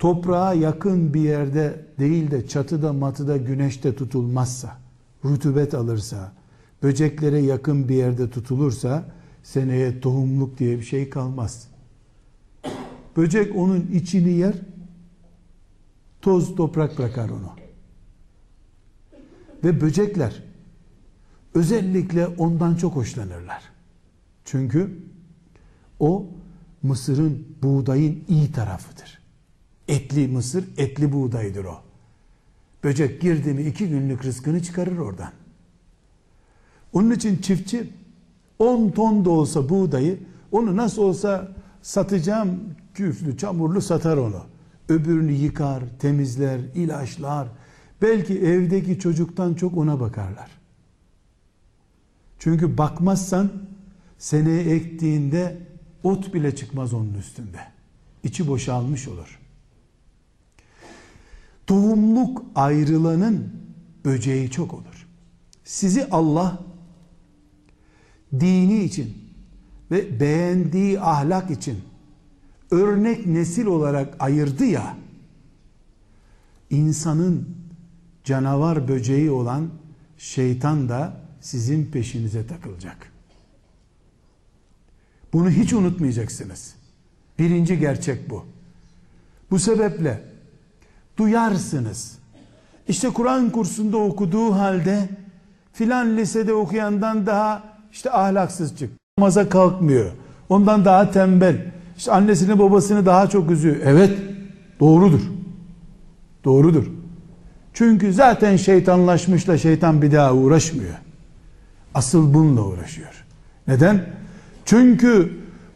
toprağa 0.00 0.54
yakın 0.54 1.14
bir 1.14 1.20
yerde 1.20 1.84
değil 1.98 2.30
de 2.30 2.46
çatıda 2.46 2.92
matıda 2.92 3.36
güneşte 3.36 3.94
tutulmazsa 3.94 4.76
rutubet 5.24 5.74
alırsa 5.74 6.32
böceklere 6.82 7.38
yakın 7.38 7.88
bir 7.88 7.94
yerde 7.94 8.30
tutulursa 8.30 9.04
seneye 9.42 10.00
tohumluk 10.00 10.58
diye 10.58 10.78
bir 10.78 10.82
şey 10.82 11.10
kalmaz. 11.10 11.68
Böcek 13.16 13.56
onun 13.56 13.86
içini 13.86 14.30
yer 14.30 14.54
toz 16.22 16.56
toprak 16.56 16.98
bırakar 16.98 17.28
onu. 17.28 17.50
Ve 19.64 19.80
böcekler 19.80 20.42
özellikle 21.54 22.26
ondan 22.26 22.74
çok 22.74 22.96
hoşlanırlar. 22.96 23.62
Çünkü 24.44 24.98
o 25.98 26.26
mısırın, 26.82 27.46
buğdayın 27.62 28.24
iyi 28.28 28.52
tarafıdır. 28.52 29.19
Etli 29.90 30.28
mısır, 30.28 30.64
etli 30.76 31.12
buğdaydır 31.12 31.64
o. 31.64 31.80
Böcek 32.84 33.20
girdi 33.20 33.54
mi 33.54 33.62
iki 33.62 33.88
günlük 33.88 34.24
rızkını 34.24 34.62
çıkarır 34.62 34.98
oradan. 34.98 35.32
Onun 36.92 37.10
için 37.10 37.36
çiftçi 37.36 37.92
10 38.58 38.90
ton 38.90 39.24
da 39.24 39.30
olsa 39.30 39.68
buğdayı 39.68 40.18
onu 40.52 40.76
nasıl 40.76 41.02
olsa 41.02 41.48
satacağım 41.82 42.60
küflü, 42.94 43.36
çamurlu 43.36 43.80
satar 43.80 44.16
onu. 44.16 44.44
Öbürünü 44.88 45.32
yıkar, 45.32 45.82
temizler, 45.98 46.60
ilaçlar. 46.74 47.48
Belki 48.02 48.40
evdeki 48.40 48.98
çocuktan 48.98 49.54
çok 49.54 49.76
ona 49.76 50.00
bakarlar. 50.00 50.50
Çünkü 52.38 52.78
bakmazsan 52.78 53.50
seneye 54.18 54.74
ektiğinde 54.74 55.58
ot 56.02 56.34
bile 56.34 56.56
çıkmaz 56.56 56.94
onun 56.94 57.14
üstünde. 57.14 57.58
İçi 58.24 58.48
boşalmış 58.48 59.08
olur. 59.08 59.39
Tohumluk 61.70 62.44
ayrılanın 62.54 63.52
böceği 64.04 64.50
çok 64.50 64.74
olur. 64.74 65.06
Sizi 65.64 66.06
Allah 66.10 66.62
dini 68.40 68.84
için 68.84 69.16
ve 69.90 70.20
beğendiği 70.20 71.00
ahlak 71.00 71.50
için 71.50 71.78
örnek 72.70 73.26
nesil 73.26 73.66
olarak 73.66 74.16
ayırdı 74.18 74.64
ya 74.64 74.96
insanın 76.70 77.48
canavar 78.24 78.88
böceği 78.88 79.30
olan 79.30 79.70
şeytan 80.18 80.88
da 80.88 81.20
sizin 81.40 81.86
peşinize 81.86 82.46
takılacak. 82.46 83.12
Bunu 85.32 85.50
hiç 85.50 85.72
unutmayacaksınız. 85.72 86.74
Birinci 87.38 87.78
gerçek 87.78 88.30
bu. 88.30 88.44
Bu 89.50 89.58
sebeple 89.58 90.30
duyarsınız. 91.20 92.18
İşte 92.88 93.08
Kur'an 93.08 93.50
kursunda 93.50 93.96
okuduğu 93.96 94.52
halde 94.52 95.08
filan 95.72 96.16
lisede 96.16 96.52
okuyandan 96.52 97.26
daha 97.26 97.62
işte 97.92 98.10
ahlaksız 98.10 98.78
çık. 98.78 98.90
Namaza 99.18 99.48
kalkmıyor. 99.48 100.10
Ondan 100.48 100.84
daha 100.84 101.10
tembel. 101.10 101.72
İşte 101.96 102.12
annesini 102.12 102.58
babasını 102.58 103.06
daha 103.06 103.26
çok 103.26 103.50
üzüyor. 103.50 103.76
Evet 103.84 104.18
doğrudur. 104.80 105.20
Doğrudur. 106.44 106.84
Çünkü 107.74 108.12
zaten 108.12 108.56
şeytanlaşmışla 108.56 109.58
şeytan 109.58 110.02
bir 110.02 110.12
daha 110.12 110.34
uğraşmıyor. 110.34 110.94
Asıl 111.94 112.34
bununla 112.34 112.62
uğraşıyor. 112.62 113.24
Neden? 113.68 114.06
Çünkü 114.64 115.32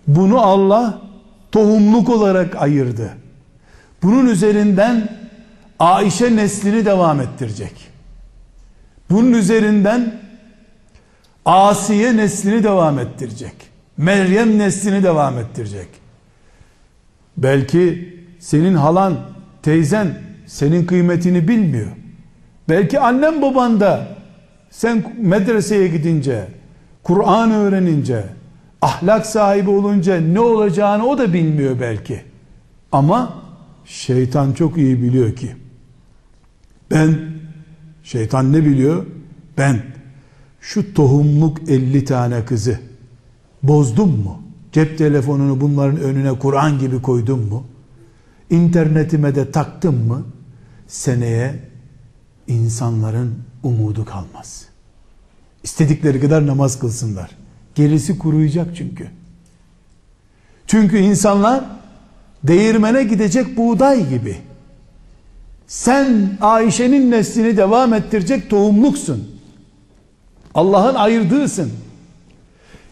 bunu 0.07 0.39
Allah 0.39 1.03
tohumluk 1.53 2.09
olarak 2.09 2.57
ayırdı. 2.57 3.11
Bunun 4.03 4.27
üzerinden 4.27 5.24
Aişe 5.85 6.37
neslini 6.37 6.85
devam 6.85 7.21
ettirecek. 7.21 7.73
Bunun 9.11 9.33
üzerinden 9.33 10.21
Asiye 11.45 12.17
neslini 12.17 12.65
devam 12.65 12.99
ettirecek. 12.99 13.55
Meryem 13.97 14.59
neslini 14.59 15.03
devam 15.03 15.39
ettirecek. 15.39 15.89
Belki 17.37 18.15
senin 18.39 18.75
halan, 18.75 19.21
teyzen 19.63 20.19
senin 20.47 20.87
kıymetini 20.87 21.49
bilmiyor. 21.49 21.91
Belki 22.69 23.01
annem 23.01 23.43
baban 23.43 23.81
da 23.81 24.09
sen 24.71 25.15
medreseye 25.19 25.89
gidince, 25.89 26.49
Kur'an 27.03 27.51
öğrenince, 27.51 28.25
ahlak 28.83 29.27
sahibi 29.27 29.71
olunca 29.71 30.21
ne 30.21 30.41
olacağını 30.41 31.07
o 31.07 31.19
da 31.19 31.33
bilmiyor 31.33 31.81
belki. 31.81 32.21
Ama 32.93 33.43
şeytan 33.85 34.53
çok 34.53 34.77
iyi 34.77 35.03
biliyor 35.03 35.37
ki 35.37 35.64
ben 36.95 37.19
şeytan 38.03 38.53
ne 38.53 38.65
biliyor? 38.65 39.07
Ben 39.59 39.83
şu 40.61 40.95
tohumluk 40.95 41.69
50 41.69 42.05
tane 42.05 42.45
kızı 42.45 42.81
bozdum 43.63 44.11
mu? 44.11 44.43
Cep 44.73 44.99
telefonunu 44.99 45.61
bunların 45.61 46.01
önüne 46.01 46.39
Kur'an 46.39 46.79
gibi 46.79 47.03
koydum 47.03 47.49
mu? 47.49 47.67
İnternetime 48.51 49.35
de 49.35 49.51
taktım 49.51 50.07
mı? 50.07 50.27
Seneye 50.89 51.61
insanların 52.47 53.35
umudu 53.63 54.05
kalmaz. 54.05 54.65
İstedikleri 55.63 56.21
kadar 56.21 56.47
namaz 56.47 56.79
kılsınlar. 56.79 57.31
Gerisi 57.75 58.19
kuruyacak 58.19 58.77
çünkü. 58.77 59.09
Çünkü 60.67 60.99
insanlar 60.99 61.65
değirmene 62.45 63.05
gidecek 63.05 63.57
buğday 63.57 64.09
gibi. 64.09 64.37
Sen 65.67 66.39
Ayşe'nin 66.41 67.11
neslini 67.11 67.57
devam 67.57 67.95
ettirecek 67.95 68.51
tohumluksun. 68.51 69.29
Allah'ın 70.55 70.95
ayırdığısın. 70.95 71.73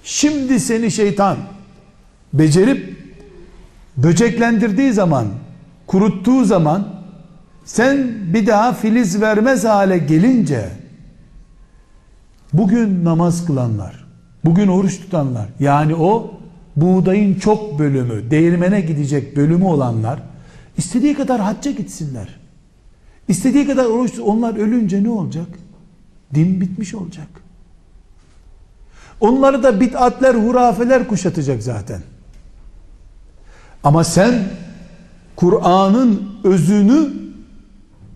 Şimdi 0.04 0.61
seni 0.61 0.90
şeytan 0.90 1.37
becerip 2.32 2.96
böceklendirdiği 3.96 4.92
zaman, 4.92 5.26
kuruttuğu 5.87 6.44
zaman 6.44 6.88
sen 7.64 8.12
bir 8.35 8.46
daha 8.46 8.72
filiz 8.72 9.20
vermez 9.20 9.64
hale 9.64 9.98
gelince 9.98 10.68
bugün 12.52 13.04
namaz 13.04 13.46
kılanlar, 13.46 14.04
bugün 14.44 14.68
oruç 14.68 15.00
tutanlar 15.00 15.46
yani 15.61 15.94
o 15.94 16.35
buğdayın 16.76 17.35
çok 17.35 17.78
bölümü, 17.78 18.30
değirmene 18.30 18.80
gidecek 18.80 19.37
bölümü 19.37 19.64
olanlar 19.64 20.22
istediği 20.76 21.14
kadar 21.14 21.40
hacca 21.40 21.70
gitsinler. 21.70 22.41
İstediği 23.33 23.66
kadar 23.66 23.85
oruç 23.85 24.18
onlar 24.18 24.57
ölünce 24.57 25.05
ne 25.05 25.11
olacak? 25.11 25.47
Din 26.35 26.61
bitmiş 26.61 26.95
olacak. 26.95 27.29
Onları 29.21 29.62
da 29.62 29.81
bid'atler, 29.81 30.35
hurafeler 30.35 31.09
kuşatacak 31.09 31.62
zaten. 31.62 32.03
Ama 33.85 34.05
sen 34.05 34.45
Kur'an'ın 35.37 36.23
özünü, 36.45 37.12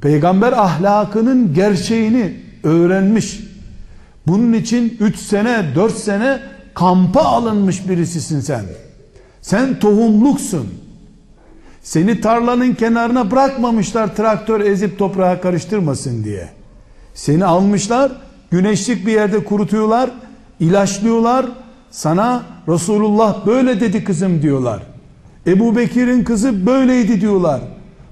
peygamber 0.00 0.52
ahlakının 0.52 1.54
gerçeğini 1.54 2.36
öğrenmiş. 2.62 3.40
Bunun 4.26 4.52
için 4.52 4.96
3 5.00 5.16
sene, 5.18 5.72
4 5.74 5.94
sene 5.94 6.40
kampa 6.74 7.20
alınmış 7.20 7.88
birisisin 7.88 8.40
sen. 8.40 8.64
Sen 9.42 9.78
tohumluksun. 9.78 10.68
Seni 11.86 12.20
tarlanın 12.20 12.74
kenarına 12.74 13.30
bırakmamışlar 13.30 14.16
traktör 14.16 14.60
ezip 14.60 14.98
toprağa 14.98 15.40
karıştırmasın 15.40 16.24
diye. 16.24 16.48
Seni 17.14 17.44
almışlar, 17.44 18.12
güneşlik 18.50 19.06
bir 19.06 19.12
yerde 19.12 19.44
kurutuyorlar, 19.44 20.10
ilaçlıyorlar. 20.60 21.46
Sana 21.90 22.42
Resulullah 22.68 23.46
böyle 23.46 23.80
dedi 23.80 24.04
kızım 24.04 24.42
diyorlar. 24.42 24.82
Ebu 25.46 25.76
Bekir'in 25.76 26.24
kızı 26.24 26.66
böyleydi 26.66 27.20
diyorlar. 27.20 27.60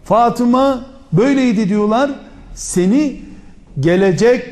Fatıma 0.05 0.87
böyleydi 1.13 1.69
diyorlar. 1.69 2.11
Seni 2.55 3.21
gelecek 3.81 4.45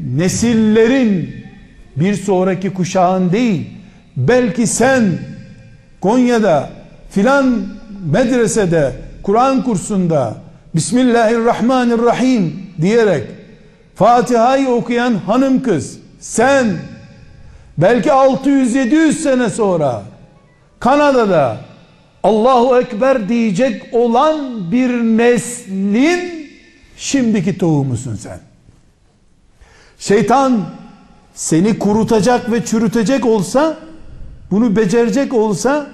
nesillerin 0.00 1.34
bir 1.96 2.14
sonraki 2.14 2.70
kuşağın 2.70 3.32
değil, 3.32 3.70
belki 4.16 4.66
sen 4.66 5.18
Konya'da 6.00 6.70
filan 7.10 7.79
medresede, 8.06 8.92
Kur'an 9.22 9.62
kursunda 9.62 10.36
Bismillahirrahmanirrahim 10.74 12.66
diyerek 12.80 13.26
Fatiha'yı 13.94 14.68
okuyan 14.68 15.14
hanım 15.14 15.62
kız 15.62 15.98
sen 16.20 16.66
belki 17.78 18.08
600-700 18.08 19.12
sene 19.12 19.50
sonra 19.50 20.02
Kanada'da 20.80 21.56
Allahu 22.22 22.80
Ekber 22.80 23.28
diyecek 23.28 23.94
olan 23.94 24.38
bir 24.72 24.90
neslin 24.90 26.50
şimdiki 26.96 27.58
tohumusun 27.58 28.16
sen. 28.16 28.40
Şeytan 29.98 30.60
seni 31.34 31.78
kurutacak 31.78 32.52
ve 32.52 32.64
çürütecek 32.64 33.26
olsa 33.26 33.76
bunu 34.50 34.76
becerecek 34.76 35.34
olsa 35.34 35.86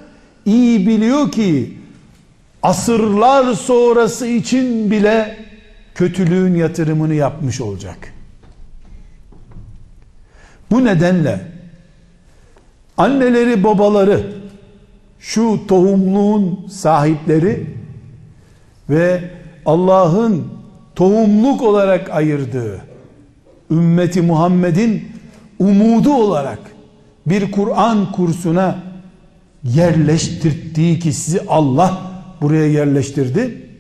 iyi 0.44 0.86
biliyor 0.86 1.32
ki 1.32 1.78
asırlar 2.62 3.54
sonrası 3.54 4.26
için 4.26 4.90
bile 4.90 5.36
kötülüğün 5.94 6.54
yatırımını 6.54 7.14
yapmış 7.14 7.60
olacak. 7.60 8.12
Bu 10.70 10.84
nedenle 10.84 11.40
anneleri 12.96 13.64
babaları 13.64 14.32
şu 15.18 15.60
tohumluğun 15.68 16.66
sahipleri 16.70 17.66
ve 18.90 19.30
Allah'ın 19.66 20.48
tohumluk 20.94 21.62
olarak 21.62 22.10
ayırdığı 22.10 22.80
ümmeti 23.70 24.22
Muhammed'in 24.22 25.08
umudu 25.58 26.14
olarak 26.14 26.58
bir 27.26 27.52
Kur'an 27.52 28.12
kursuna 28.12 28.78
yerleştirdiği 29.64 30.98
ki 30.98 31.12
sizi 31.12 31.40
Allah 31.48 32.15
buraya 32.40 32.66
yerleştirdi 32.66 33.70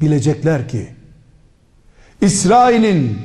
bilecekler 0.00 0.68
ki 0.68 0.88
İsrail'in 2.20 3.18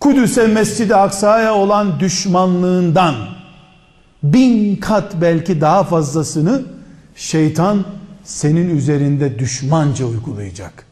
Kudüs'e 0.00 0.46
Mescid-i 0.46 0.94
Aksa'ya 0.94 1.54
olan 1.54 2.00
düşmanlığından 2.00 3.14
bin 4.22 4.76
kat 4.76 5.14
belki 5.20 5.60
daha 5.60 5.84
fazlasını 5.84 6.62
şeytan 7.16 7.84
senin 8.24 8.76
üzerinde 8.76 9.38
düşmanca 9.38 10.06
uygulayacak. 10.06 10.84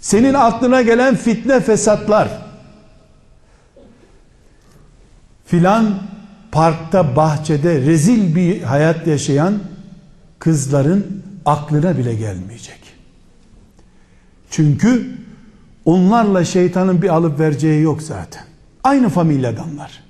Senin 0.00 0.34
aklına 0.34 0.82
gelen 0.82 1.16
fitne 1.16 1.60
fesatlar 1.60 2.28
filan 5.46 6.02
parkta 6.52 7.16
bahçede 7.16 7.80
rezil 7.80 8.36
bir 8.36 8.62
hayat 8.62 9.06
yaşayan 9.06 9.58
kızların 10.38 11.22
aklına 11.46 11.98
bile 11.98 12.14
gelmeyecek. 12.14 12.80
Çünkü 14.50 15.18
onlarla 15.84 16.44
şeytanın 16.44 17.02
bir 17.02 17.08
alıp 17.08 17.40
vereceği 17.40 17.82
yok 17.82 18.02
zaten. 18.02 18.44
Aynı 18.84 19.08
familyadanlar. 19.08 20.02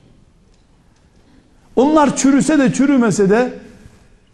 Onlar 1.77 2.17
çürüse 2.17 2.59
de 2.59 2.73
çürümese 2.73 3.31
de 3.31 3.55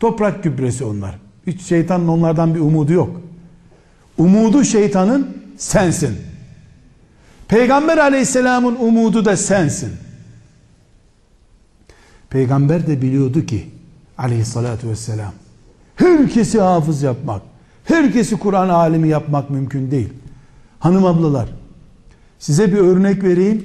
toprak 0.00 0.44
gübresi 0.44 0.84
onlar. 0.84 1.18
Hiç 1.46 1.62
şeytanın 1.62 2.08
onlardan 2.08 2.54
bir 2.54 2.60
umudu 2.60 2.92
yok. 2.92 3.20
Umudu 4.18 4.64
şeytanın 4.64 5.36
sensin. 5.56 6.18
Peygamber 7.48 7.98
aleyhisselamın 7.98 8.76
umudu 8.76 9.24
da 9.24 9.36
sensin. 9.36 9.92
Peygamber 12.30 12.86
de 12.86 13.02
biliyordu 13.02 13.46
ki 13.46 13.70
aleyhissalatü 14.18 14.88
vesselam 14.88 15.32
herkesi 15.96 16.60
hafız 16.60 17.02
yapmak, 17.02 17.42
herkesi 17.84 18.36
Kur'an 18.36 18.68
alimi 18.68 19.08
yapmak 19.08 19.50
mümkün 19.50 19.90
değil. 19.90 20.12
Hanım 20.78 21.04
ablalar 21.04 21.48
size 22.38 22.72
bir 22.72 22.78
örnek 22.78 23.24
vereyim. 23.24 23.64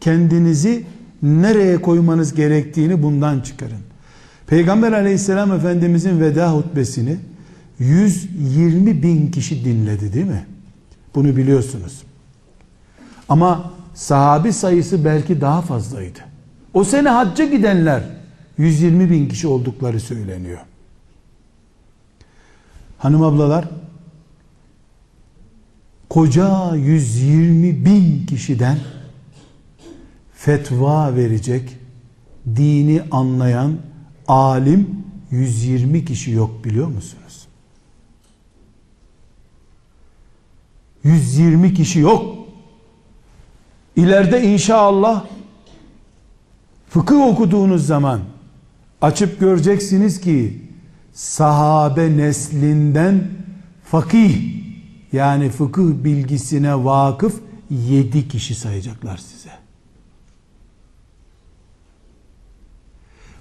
Kendinizi 0.00 0.84
nereye 1.22 1.76
koymanız 1.76 2.34
gerektiğini 2.34 3.02
bundan 3.02 3.40
çıkarın. 3.40 3.80
Peygamber 4.46 4.92
aleyhisselam 4.92 5.52
efendimizin 5.52 6.20
veda 6.20 6.52
hutbesini 6.52 7.16
120 7.78 9.02
bin 9.02 9.30
kişi 9.30 9.64
dinledi 9.64 10.12
değil 10.12 10.26
mi? 10.26 10.46
Bunu 11.14 11.36
biliyorsunuz. 11.36 12.02
Ama 13.28 13.72
sahabi 13.94 14.52
sayısı 14.52 15.04
belki 15.04 15.40
daha 15.40 15.62
fazlaydı. 15.62 16.18
O 16.74 16.84
sene 16.84 17.08
hacca 17.08 17.44
gidenler 17.44 18.02
120 18.58 19.10
bin 19.10 19.28
kişi 19.28 19.48
oldukları 19.48 20.00
söyleniyor. 20.00 20.60
Hanım 23.06 23.22
ablalar 23.22 23.68
koca 26.10 26.74
120 26.74 27.84
bin 27.84 28.26
kişiden 28.26 28.78
fetva 30.34 31.16
verecek 31.16 31.76
dini 32.56 33.02
anlayan 33.10 33.76
alim 34.28 35.04
120 35.30 36.04
kişi 36.04 36.30
yok 36.30 36.64
biliyor 36.64 36.86
musunuz? 36.88 37.46
120 41.04 41.74
kişi 41.74 41.98
yok. 41.98 42.36
İleride 43.96 44.42
inşallah 44.42 45.24
fıkıh 46.88 47.26
okuduğunuz 47.26 47.86
zaman 47.86 48.20
açıp 49.00 49.40
göreceksiniz 49.40 50.20
ki 50.20 50.65
sahabe 51.16 52.16
neslinden 52.16 53.28
fakih 53.84 54.56
yani 55.12 55.50
fıkıh 55.50 56.04
bilgisine 56.04 56.84
vakıf 56.84 57.40
7 57.70 58.28
kişi 58.28 58.54
sayacaklar 58.54 59.16
size. 59.16 59.50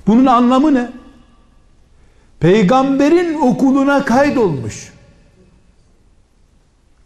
Bunun 0.07 0.25
anlamı 0.25 0.73
ne? 0.73 0.91
Peygamberin 2.39 3.33
okuluna 3.41 4.05
kaydolmuş. 4.05 4.93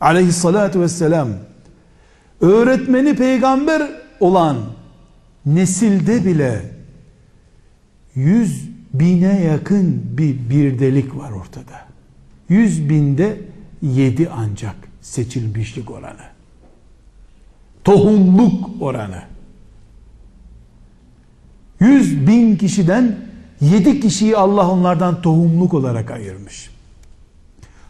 aleyhissalatu 0.01 0.81
vesselam 0.81 1.29
öğretmeni 2.41 3.15
peygamber 3.15 3.91
olan 4.19 4.57
nesilde 5.45 6.25
bile 6.25 6.71
yüz 8.15 8.68
bine 8.93 9.41
yakın 9.41 10.03
bir 10.17 10.49
birdelik 10.49 11.15
var 11.15 11.31
ortada. 11.31 11.85
Yüz 12.49 12.89
binde 12.89 13.41
yedi 13.81 14.29
ancak 14.37 14.75
seçilmişlik 15.01 15.91
oranı. 15.91 16.25
Tohumluk 17.83 18.81
oranı. 18.81 19.21
Yüz 21.79 22.27
bin 22.27 22.55
kişiden 22.55 23.17
yedi 23.61 23.99
kişiyi 23.99 24.37
Allah 24.37 24.71
onlardan 24.71 25.21
tohumluk 25.21 25.73
olarak 25.73 26.11
ayırmış. 26.11 26.69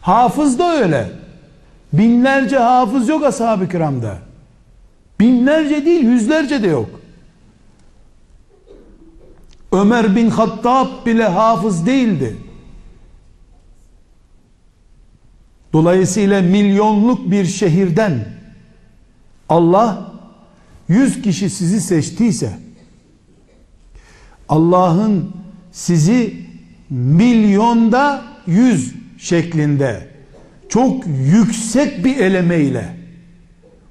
Hafız 0.00 0.58
da 0.58 0.72
öyle. 0.72 1.10
Binlerce 1.92 2.58
hafız 2.58 3.08
yok 3.08 3.24
ashab-ı 3.24 3.68
kiramda. 3.68 4.18
Binlerce 5.20 5.84
değil 5.84 6.04
yüzlerce 6.04 6.62
de 6.62 6.66
yok. 6.66 6.99
Ömer 9.72 10.16
bin 10.16 10.30
Hattab 10.30 11.06
bile 11.06 11.24
hafız 11.24 11.86
değildi. 11.86 12.36
Dolayısıyla 15.72 16.42
milyonluk 16.42 17.30
bir 17.30 17.44
şehirden 17.44 18.28
Allah 19.48 20.12
yüz 20.88 21.22
kişi 21.22 21.50
sizi 21.50 21.80
seçtiyse 21.80 22.58
Allah'ın 24.48 25.30
sizi 25.72 26.46
milyonda 26.90 28.22
yüz 28.46 28.94
şeklinde 29.18 30.08
çok 30.68 31.06
yüksek 31.06 32.04
bir 32.04 32.16
elemeyle 32.16 32.96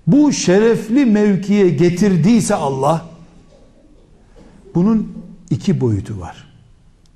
bu 0.07 0.31
şerefli 0.31 1.05
mevkiye 1.05 1.69
getirdiyse 1.69 2.55
Allah 2.55 3.05
bunun 4.75 5.13
iki 5.49 5.81
boyutu 5.81 6.19
var. 6.19 6.47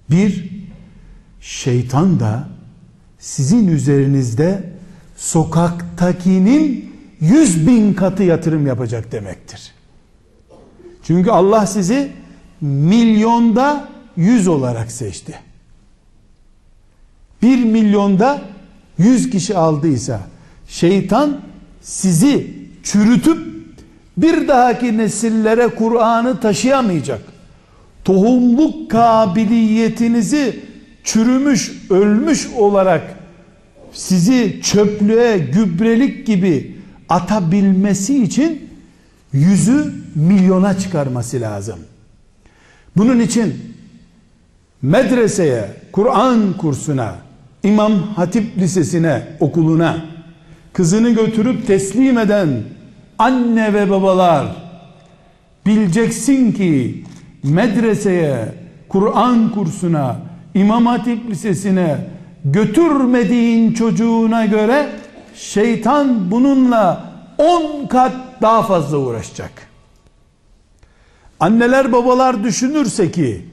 Bir, 0.09 0.49
şeytan 1.41 2.19
da 2.19 2.47
sizin 3.19 3.67
üzerinizde 3.67 4.73
sokaktakinin 5.17 6.93
yüz 7.19 7.67
bin 7.67 7.93
katı 7.93 8.23
yatırım 8.23 8.67
yapacak 8.67 9.11
demektir. 9.11 9.73
Çünkü 11.03 11.29
Allah 11.29 11.65
sizi 11.65 12.11
milyonda 12.61 13.89
yüz 14.17 14.47
olarak 14.47 14.91
seçti. 14.91 15.39
Bir 17.41 17.63
milyonda 17.63 18.41
yüz 18.97 19.29
kişi 19.29 19.57
aldıysa 19.57 20.19
şeytan 20.67 21.41
sizi 21.81 22.53
çürütüp 22.83 23.53
bir 24.17 24.47
dahaki 24.47 24.97
nesillere 24.97 25.67
Kur'an'ı 25.67 26.39
taşıyamayacak. 26.39 27.32
Tohumluk 28.03 28.91
kabiliyetinizi 28.91 30.59
çürümüş, 31.03 31.71
ölmüş 31.89 32.47
olarak 32.57 33.15
sizi 33.93 34.59
çöplüğe, 34.63 35.37
gübrelik 35.37 36.27
gibi 36.27 36.77
atabilmesi 37.09 38.23
için 38.23 38.69
yüzü 39.33 39.93
milyona 40.15 40.79
çıkarması 40.79 41.41
lazım. 41.41 41.79
Bunun 42.97 43.19
için 43.19 43.53
medreseye, 44.81 45.67
Kur'an 45.91 46.57
kursuna, 46.57 47.15
İmam 47.63 47.93
Hatip 47.93 48.57
Lisesi'ne, 48.57 49.27
okuluna 49.39 50.05
kızını 50.73 51.09
götürüp 51.09 51.67
teslim 51.67 52.17
eden 52.17 52.63
anne 53.17 53.73
ve 53.73 53.89
babalar 53.89 54.55
bileceksin 55.65 56.51
ki 56.51 57.03
medreseye, 57.43 58.55
Kur'an 58.89 59.51
kursuna, 59.51 60.15
İmam 60.53 60.85
Hatip 60.85 61.29
Lisesi'ne 61.29 61.97
götürmediğin 62.45 63.73
çocuğuna 63.73 64.45
göre 64.45 64.89
şeytan 65.35 66.31
bununla 66.31 67.13
10 67.37 67.87
kat 67.87 68.13
daha 68.41 68.63
fazla 68.63 68.97
uğraşacak. 68.97 69.51
Anneler 71.39 71.91
babalar 71.91 72.43
düşünürse 72.43 73.11
ki 73.11 73.45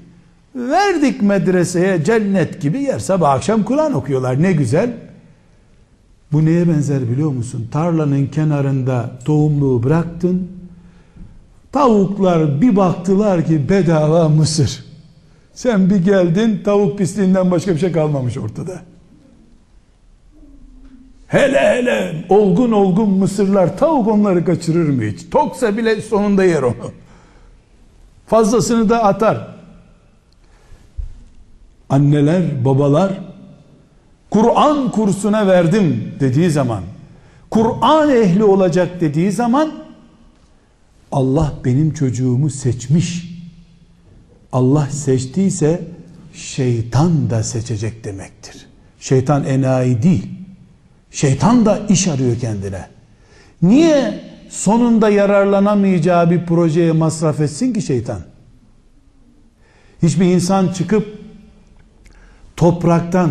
verdik 0.54 1.22
medreseye 1.22 2.04
cennet 2.04 2.62
gibi 2.62 2.82
yer 2.82 2.98
sabah 2.98 3.30
akşam 3.30 3.62
Kur'an 3.62 3.92
okuyorlar 3.92 4.42
ne 4.42 4.52
güzel. 4.52 4.90
Bu 6.32 6.44
neye 6.44 6.68
benzer 6.68 7.10
biliyor 7.10 7.30
musun? 7.30 7.68
Tarlanın 7.72 8.26
kenarında 8.26 9.18
tohumluğu 9.24 9.82
bıraktın. 9.82 10.59
Tavuklar 11.72 12.60
bir 12.60 12.76
baktılar 12.76 13.46
ki 13.46 13.68
bedava 13.68 14.28
mısır. 14.28 14.84
Sen 15.54 15.90
bir 15.90 15.96
geldin 15.96 16.60
tavuk 16.64 16.98
pisliğinden 16.98 17.50
başka 17.50 17.74
bir 17.74 17.78
şey 17.78 17.92
kalmamış 17.92 18.38
ortada. 18.38 18.80
Hele 21.26 21.60
hele 21.60 22.24
olgun 22.28 22.72
olgun 22.72 23.10
mısırlar 23.10 23.78
tavuk 23.78 24.08
onları 24.08 24.44
kaçırır 24.44 24.88
mı 24.88 25.02
hiç? 25.02 25.30
Toksa 25.30 25.76
bile 25.76 26.00
sonunda 26.00 26.44
yer 26.44 26.62
onu. 26.62 26.92
Fazlasını 28.26 28.88
da 28.88 29.04
atar. 29.04 29.48
Anneler, 31.88 32.64
babalar 32.64 33.20
Kur'an 34.30 34.90
kursuna 34.90 35.46
verdim 35.46 36.14
dediği 36.20 36.50
zaman 36.50 36.82
Kur'an 37.50 38.10
ehli 38.10 38.44
olacak 38.44 39.00
dediği 39.00 39.32
zaman 39.32 39.79
Allah 41.12 41.52
benim 41.64 41.94
çocuğumu 41.94 42.50
seçmiş. 42.50 43.30
Allah 44.52 44.86
seçtiyse 44.86 45.84
şeytan 46.34 47.30
da 47.30 47.42
seçecek 47.42 48.04
demektir. 48.04 48.66
Şeytan 49.00 49.44
enayi 49.44 50.02
değil. 50.02 50.26
Şeytan 51.10 51.66
da 51.66 51.78
iş 51.88 52.08
arıyor 52.08 52.36
kendine. 52.40 52.86
Niye 53.62 54.20
sonunda 54.48 55.08
yararlanamayacağı 55.10 56.30
bir 56.30 56.46
projeye 56.46 56.92
masraf 56.92 57.40
etsin 57.40 57.72
ki 57.72 57.82
şeytan? 57.82 58.20
Hiçbir 60.02 60.24
insan 60.24 60.68
çıkıp 60.68 61.18
topraktan 62.56 63.30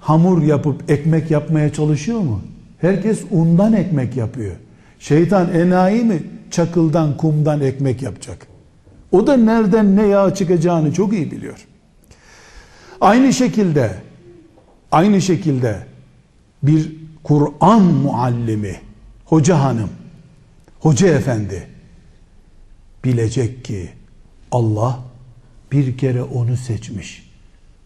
hamur 0.00 0.42
yapıp 0.42 0.90
ekmek 0.90 1.30
yapmaya 1.30 1.72
çalışıyor 1.72 2.18
mu? 2.18 2.40
Herkes 2.80 3.20
undan 3.30 3.72
ekmek 3.72 4.16
yapıyor. 4.16 4.56
Şeytan 4.98 5.52
enayi 5.52 6.04
mi 6.04 6.22
çakıldan 6.50 7.16
kumdan 7.16 7.60
ekmek 7.60 8.02
yapacak? 8.02 8.46
O 9.12 9.26
da 9.26 9.36
nereden 9.36 9.96
ne 9.96 10.06
yağ 10.06 10.34
çıkacağını 10.34 10.92
çok 10.92 11.12
iyi 11.12 11.30
biliyor. 11.30 11.66
Aynı 13.00 13.32
şekilde 13.32 13.94
aynı 14.92 15.22
şekilde 15.22 15.86
bir 16.62 16.96
Kur'an 17.22 17.82
muallimi, 17.82 18.80
hoca 19.24 19.58
hanım, 19.58 19.90
hoca 20.80 21.08
efendi 21.08 21.68
bilecek 23.04 23.64
ki 23.64 23.90
Allah 24.52 25.00
bir 25.72 25.98
kere 25.98 26.22
onu 26.22 26.56
seçmiş. 26.56 27.28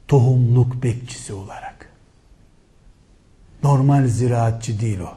Tohumluk 0.09 0.83
bekçisi 0.83 1.33
olarak. 1.33 1.89
Normal 3.63 4.07
ziraatçı 4.07 4.81
değil 4.81 4.99
o. 5.01 5.13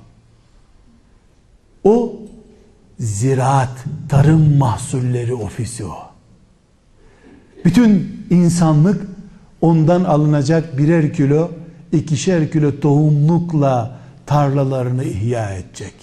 O 1.84 2.20
ziraat, 3.00 3.86
tarım 4.10 4.58
mahsulleri 4.58 5.34
ofisi 5.34 5.86
o. 5.86 5.98
Bütün 7.66 8.22
insanlık 8.30 9.08
ondan 9.62 10.04
alınacak 10.04 10.78
birer 10.78 11.14
kilo, 11.14 11.52
ikişer 11.92 12.52
kilo 12.52 12.80
tohumlukla 12.80 13.98
tarlalarını 14.26 15.04
ihya 15.04 15.54
edecek. 15.54 15.94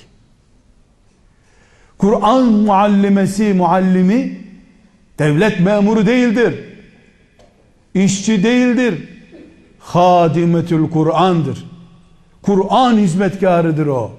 Kur'an 1.98 2.44
muallimesi, 2.44 3.54
muallimi 3.54 4.40
devlet 5.18 5.60
memuru 5.60 6.06
değildir. 6.06 6.64
İşçi 7.94 8.44
değildir. 8.44 9.08
Hadimetül 9.78 10.90
Kur'an'dır. 10.90 11.64
Kur'an 12.42 12.96
hizmetkarıdır 12.96 13.86
o. 13.86 14.12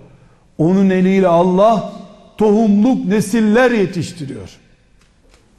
Onun 0.57 0.89
eliyle 0.89 1.27
Allah 1.27 1.93
tohumluk 2.38 3.06
nesiller 3.06 3.72
yetiştiriyor. 3.72 4.50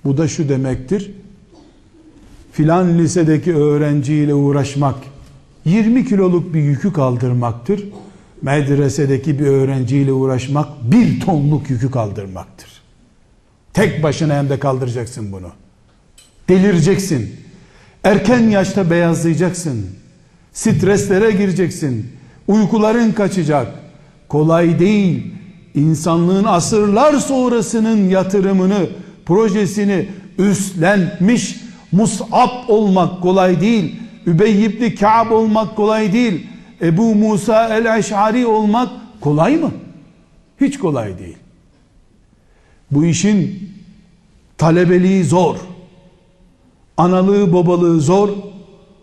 Bu 0.05 0.17
da 0.17 0.29
şu 0.29 0.49
demektir. 0.49 1.11
Filan 2.53 2.99
lisedeki 2.99 3.55
öğrenciyle 3.55 4.35
uğraşmak 4.35 4.95
20 5.65 6.05
kiloluk 6.05 6.55
bir 6.55 6.61
yükü 6.61 6.93
kaldırmaktır. 6.93 7.85
Medresedeki 8.43 9.39
bir 9.39 9.47
öğrenciyle 9.47 10.13
uğraşmak 10.13 10.69
bir 10.83 11.21
tonluk 11.21 11.71
yükü 11.71 11.91
kaldırmaktır. 11.91 12.83
Tek 13.73 14.03
başına 14.03 14.35
hem 14.35 14.49
de 14.49 14.59
kaldıracaksın 14.59 15.33
bunu. 15.33 15.49
Delireceksin. 16.49 17.37
Erken 18.05 18.41
yaşta 18.41 18.91
beyazlayacaksın. 18.91 19.87
Streslere 20.53 21.31
gireceksin. 21.31 22.13
Uykuların 22.49 23.13
kaçacak. 23.13 23.69
kolay 24.29 24.79
değil. 24.79 25.34
İnsanlığın 25.75 26.45
asırlar 26.45 27.13
sonrasının 27.13 28.09
yatırımını, 28.09 28.87
projesini 29.27 30.09
üstlenmiş 30.39 31.61
Mus'ab 31.93 32.69
olmak 32.69 33.23
kolay 33.23 33.61
değil. 33.61 33.97
Übey 34.27 34.65
ibn 34.65 34.97
Ka'b 34.97 35.31
olmak 35.31 35.77
kolay 35.77 36.13
değil. 36.13 36.47
Ebu 36.83 37.15
Musa 37.15 37.69
el-Eş'ari 37.69 38.47
olmak 38.47 38.89
kolay 39.21 39.57
mı? 39.57 39.71
Hiç 40.61 40.79
kolay 40.79 41.19
değil. 41.19 41.37
Bu 42.91 43.05
işin 43.05 43.71
talebeliği 44.59 45.25
zor. 45.25 45.57
Analığı 46.97 47.53
babalığı 47.53 48.01
zor. 48.01 48.29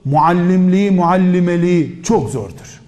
Muallimliği 0.06 0.92
muallimeliği 0.92 2.00
çok 2.04 2.30
zordur. 2.30 2.82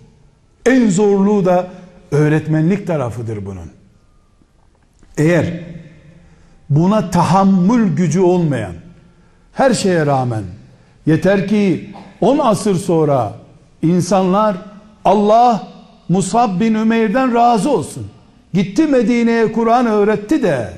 En 0.66 0.90
zorluğu 0.90 1.46
da 1.46 1.72
öğretmenlik 2.14 2.88
tarafıdır 2.88 3.46
bunun. 3.46 3.72
Eğer 5.18 5.46
buna 6.70 7.10
tahammül 7.10 7.96
gücü 7.96 8.20
olmayan 8.20 8.74
her 9.54 9.74
şeye 9.74 10.06
rağmen 10.06 10.44
yeter 11.06 11.48
ki 11.48 11.94
10 12.22 12.40
asır 12.40 12.76
sonra 12.76 13.34
insanlar 13.82 14.58
Allah 15.06 15.68
Musab 16.10 16.60
bin 16.60 16.74
Ümeyr'den 16.74 17.34
razı 17.34 17.72
olsun. 17.72 18.08
Gitti 18.54 18.88
Medine'ye 18.88 19.52
Kur'an 19.52 19.86
öğretti 19.86 20.44
de 20.44 20.74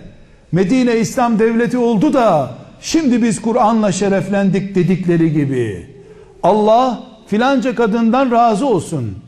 Medine 0.52 0.98
İslam 1.00 1.40
devleti 1.40 1.78
oldu 1.78 2.14
da 2.14 2.52
şimdi 2.82 3.24
biz 3.24 3.42
Kur'an'la 3.42 3.92
şereflendik 3.92 4.76
dedikleri 4.76 5.34
gibi 5.34 5.96
Allah 6.44 7.04
filanca 7.28 7.76
kadından 7.76 8.32
razı 8.32 8.68
olsun. 8.68 9.25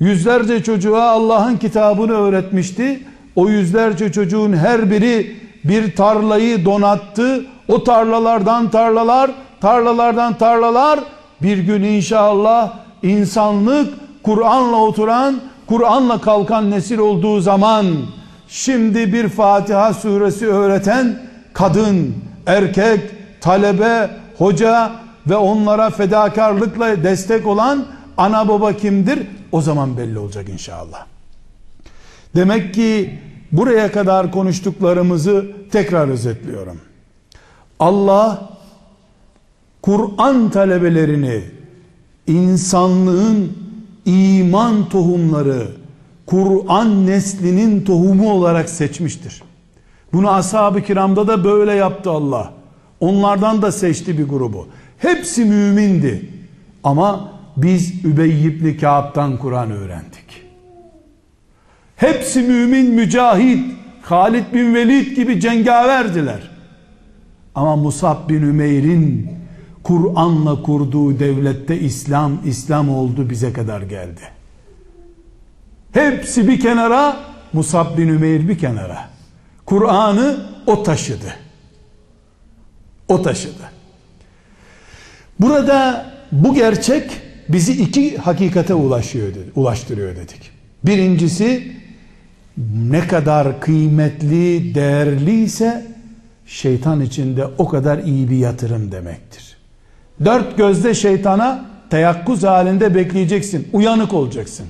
Yüzlerce 0.00 0.62
çocuğa 0.62 1.10
Allah'ın 1.10 1.56
kitabını 1.56 2.12
öğretmişti. 2.12 3.00
O 3.36 3.48
yüzlerce 3.48 4.12
çocuğun 4.12 4.52
her 4.52 4.90
biri 4.90 5.36
bir 5.64 5.96
tarlayı 5.96 6.64
donattı. 6.64 7.46
O 7.68 7.84
tarlalardan 7.84 8.70
tarlalar, 8.70 9.30
tarlalardan 9.60 10.38
tarlalar 10.38 11.00
bir 11.42 11.58
gün 11.58 11.82
inşallah 11.82 12.72
insanlık 13.02 13.94
Kur'an'la 14.22 14.76
oturan, 14.76 15.40
Kur'an'la 15.66 16.20
kalkan 16.20 16.70
nesil 16.70 16.98
olduğu 16.98 17.40
zaman 17.40 17.86
şimdi 18.48 19.12
bir 19.12 19.28
Fatiha 19.28 19.94
suresi 19.94 20.46
öğreten 20.46 21.18
kadın, 21.52 22.14
erkek, 22.46 23.00
talebe, 23.40 24.10
hoca 24.38 24.90
ve 25.26 25.36
onlara 25.36 25.90
fedakarlıkla 25.90 27.04
destek 27.04 27.46
olan 27.46 27.84
ana 28.16 28.48
baba 28.48 28.72
kimdir? 28.72 29.18
O 29.52 29.60
zaman 29.60 29.96
belli 29.96 30.18
olacak 30.18 30.48
inşallah. 30.48 31.06
Demek 32.36 32.74
ki 32.74 33.18
buraya 33.52 33.92
kadar 33.92 34.32
konuştuklarımızı 34.32 35.46
tekrar 35.72 36.08
özetliyorum. 36.08 36.80
Allah 37.80 38.50
Kur'an 39.82 40.50
talebelerini 40.50 41.42
insanlığın 42.26 43.52
iman 44.04 44.88
tohumları, 44.88 45.68
Kur'an 46.26 47.06
neslinin 47.06 47.84
tohumu 47.84 48.32
olarak 48.32 48.68
seçmiştir. 48.68 49.42
Bunu 50.12 50.30
ashab-ı 50.30 50.82
kiramda 50.82 51.28
da 51.28 51.44
böyle 51.44 51.72
yaptı 51.72 52.10
Allah. 52.10 52.52
Onlardan 53.00 53.62
da 53.62 53.72
seçti 53.72 54.18
bir 54.18 54.28
grubu. 54.28 54.68
Hepsi 54.98 55.44
mümindi. 55.44 56.30
Ama 56.84 57.35
biz 57.56 58.04
Übey 58.04 58.46
ibn 58.46 58.78
Kâb'dan 58.78 59.36
Kur'an 59.36 59.70
öğrendik. 59.70 60.42
Hepsi 61.96 62.42
mümin, 62.42 62.90
mücahit, 62.90 63.74
Halid 64.02 64.44
bin 64.54 64.74
Velid 64.74 65.16
gibi 65.16 65.40
cengaverdiler. 65.40 66.50
Ama 67.54 67.76
Musab 67.76 68.28
bin 68.28 68.42
Ümeyr'in 68.42 69.30
Kur'an'la 69.82 70.62
kurduğu 70.62 71.18
devlette 71.18 71.80
İslam, 71.80 72.38
İslam 72.44 72.90
oldu 72.90 73.30
bize 73.30 73.52
kadar 73.52 73.82
geldi. 73.82 74.20
Hepsi 75.92 76.48
bir 76.48 76.60
kenara, 76.60 77.16
Musab 77.52 77.98
bin 77.98 78.08
Ümeyr 78.08 78.48
bir 78.48 78.58
kenara. 78.58 79.08
Kur'an'ı 79.66 80.36
o 80.66 80.82
taşıdı. 80.82 81.34
O 83.08 83.22
taşıdı. 83.22 83.70
Burada 85.40 86.06
bu 86.32 86.54
gerçek 86.54 87.25
bizi 87.48 87.72
iki 87.72 88.16
hakikate 88.16 88.74
ulaşıyor, 88.74 89.32
ulaştırıyor 89.54 90.16
dedik. 90.16 90.50
Birincisi 90.84 91.72
ne 92.74 93.08
kadar 93.08 93.60
kıymetli, 93.60 94.74
değerliyse 94.74 95.86
şeytan 96.46 97.00
içinde 97.00 97.46
o 97.58 97.68
kadar 97.68 97.98
iyi 97.98 98.30
bir 98.30 98.36
yatırım 98.36 98.92
demektir. 98.92 99.56
Dört 100.24 100.56
gözle 100.56 100.94
şeytana 100.94 101.64
teyakkuz 101.90 102.42
halinde 102.42 102.94
bekleyeceksin. 102.94 103.68
Uyanık 103.72 104.14
olacaksın. 104.14 104.66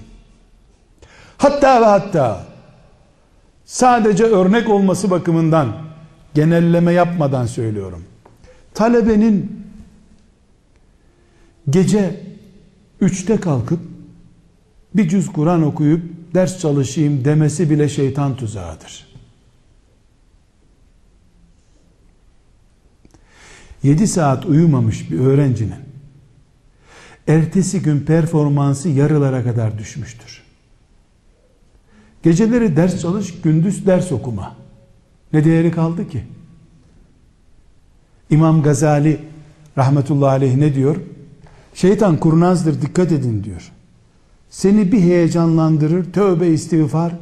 Hatta 1.39 1.81
ve 1.81 1.85
hatta 1.85 2.47
sadece 3.65 4.25
örnek 4.25 4.71
olması 4.71 5.11
bakımından 5.11 5.77
genelleme 6.35 6.93
yapmadan 6.93 7.47
söylüyorum. 7.47 8.05
Talebenin 8.75 9.67
gece 11.71 12.21
üçte 13.01 13.41
kalkıp 13.41 13.81
bir 14.95 15.09
cüz 15.09 15.33
Kur'an 15.33 15.63
okuyup 15.63 16.03
ders 16.35 16.59
çalışayım 16.59 17.25
demesi 17.25 17.71
bile 17.71 17.89
şeytan 17.89 18.37
tuzağıdır. 18.37 19.07
7 23.83 24.07
saat 24.07 24.47
uyumamış 24.47 25.11
bir 25.11 25.19
öğrencinin 25.19 25.87
ertesi 27.29 27.83
gün 27.83 28.01
performansı 28.01 28.89
yarılara 28.89 29.45
kadar 29.45 29.79
düşmüştür. 29.79 30.43
Geceleri 32.23 32.77
ders 32.77 33.01
çalış, 33.01 33.41
gündüz 33.41 33.87
ders 33.87 34.13
okuma. 34.13 34.57
Ne 35.33 35.45
değeri 35.45 35.71
kaldı 35.71 36.09
ki? 36.09 36.25
İmam 38.31 38.63
Gazali 38.63 39.21
rahmetullahi 39.79 40.31
aleyh 40.31 40.57
ne 40.57 40.75
diyor? 40.75 40.97
Şeytan 41.77 42.17
kurnazdır 42.17 42.83
dikkat 42.83 43.13
edin 43.13 43.45
diyor. 43.45 43.73
Seni 44.51 44.93
bir 44.93 45.01
heyecanlandırır, 45.01 46.13
tövbe 46.13 46.49
istiğfar, 46.49 47.13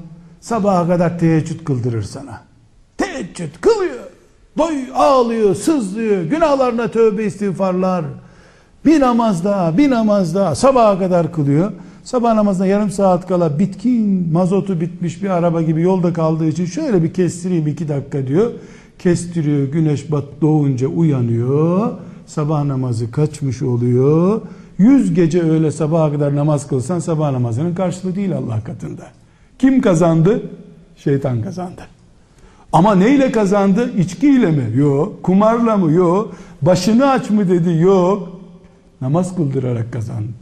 sabaha 0.40 0.86
kadar 0.86 1.18
teheccüd 1.18 1.64
kıldırır 1.64 2.02
sana. 2.02 2.40
Teheccüd 2.96 3.50
kılıyor. 3.60 4.04
Doy 4.58 4.74
ağlıyor, 4.94 5.54
sızlıyor, 5.54 6.22
günahlarına 6.24 6.88
tövbe 6.88 7.24
istiğfarlar. 7.24 8.04
Bir 8.84 9.00
namaz 9.00 9.44
daha, 9.44 9.78
bir 9.78 9.90
namaz 9.90 10.34
daha 10.34 10.54
sabaha 10.54 10.98
kadar 10.98 11.32
kılıyor. 11.32 11.72
Sabah 12.04 12.34
namazına 12.34 12.66
yarım 12.66 12.90
saat 12.90 13.28
kala 13.28 13.58
bitkin, 13.58 14.32
mazotu 14.32 14.80
bitmiş 14.80 15.22
bir 15.22 15.30
araba 15.30 15.62
gibi 15.62 15.82
yolda 15.82 16.12
kaldığı 16.12 16.48
için 16.48 16.66
şöyle 16.66 17.02
bir 17.02 17.14
kestireyim 17.14 17.66
iki 17.66 17.88
dakika 17.88 18.26
diyor. 18.26 18.52
Kestiriyor, 18.98 19.68
güneş 19.68 20.12
bat 20.12 20.24
doğunca 20.40 20.86
uyanıyor. 20.88 21.92
Sabah 22.26 22.64
namazı 22.64 23.10
kaçmış 23.10 23.62
oluyor. 23.62 24.40
Yüz 24.78 25.14
gece 25.14 25.42
öyle 25.42 25.70
sabaha 25.70 26.12
kadar 26.12 26.36
namaz 26.36 26.66
kılsan 26.66 26.98
sabah 26.98 27.30
namazının 27.30 27.74
karşılığı 27.74 28.14
değil 28.14 28.36
Allah 28.36 28.64
katında. 28.64 29.06
Kim 29.58 29.80
kazandı? 29.80 30.42
Şeytan 30.96 31.42
kazandı. 31.42 31.82
Ama 32.72 32.94
neyle 32.94 33.32
kazandı? 33.32 33.92
İçkiyle 33.98 34.50
mi? 34.50 34.78
Yok. 34.78 35.22
Kumarla 35.22 35.76
mı? 35.76 35.92
Yok. 35.92 36.34
Başını 36.62 37.10
aç 37.10 37.30
mı 37.30 37.48
dedi? 37.48 37.74
Yok. 37.74 38.28
Namaz 39.00 39.36
kıldırarak 39.36 39.92
kazandı. 39.92 40.32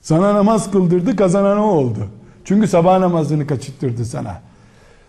Sana 0.00 0.34
namaz 0.34 0.70
kıldırdı 0.70 1.16
kazanan 1.16 1.58
o 1.58 1.66
oldu. 1.66 2.06
Çünkü 2.44 2.68
sabah 2.68 2.98
namazını 2.98 3.46
kaçırttırdı 3.46 4.04
sana. 4.04 4.40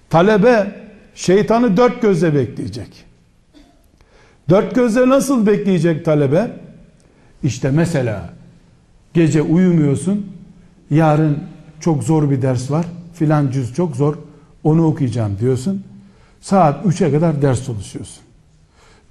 Talebe 0.09 0.71
şeytanı 1.15 1.77
dört 1.77 2.01
gözle 2.01 2.35
bekleyecek. 2.35 3.05
Dört 4.49 4.75
gözle 4.75 5.09
nasıl 5.09 5.45
bekleyecek 5.45 6.05
talebe? 6.05 6.51
İşte 7.43 7.71
mesela 7.71 8.29
gece 9.13 9.41
uyumuyorsun. 9.41 10.25
Yarın 10.89 11.37
çok 11.79 12.03
zor 12.03 12.29
bir 12.29 12.41
ders 12.41 12.71
var. 12.71 12.85
Filan 13.13 13.51
cüz 13.51 13.73
çok 13.73 13.95
zor. 13.95 14.15
Onu 14.63 14.85
okuyacağım 14.85 15.37
diyorsun. 15.39 15.83
Saat 16.41 16.85
3'e 16.85 17.11
kadar 17.11 17.41
ders 17.41 17.65
çalışıyorsun. 17.65 18.23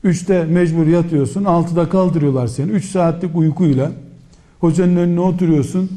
3'te 0.05 0.45
mecbur 0.45 0.87
yatıyorsun. 0.87 1.45
6'da 1.45 1.89
kaldırıyorlar 1.89 2.47
seni. 2.47 2.71
3 2.71 2.85
saatlik 2.85 3.37
uykuyla 3.37 3.93
hocanın 4.61 4.97
önüne 4.97 5.21
oturuyorsun. 5.21 5.91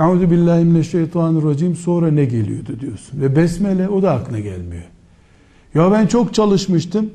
Euzu 0.00 0.30
billahi 0.30 0.64
mineşşeytanirracim 0.64 1.76
sonra 1.76 2.10
ne 2.10 2.24
geliyordu 2.24 2.80
diyorsun. 2.80 3.20
Ve 3.20 3.36
besmele 3.36 3.88
o 3.88 4.02
da 4.02 4.12
aklına 4.12 4.40
gelmiyor. 4.40 4.84
Ya 5.74 5.92
ben 5.92 6.06
çok 6.06 6.34
çalışmıştım. 6.34 7.10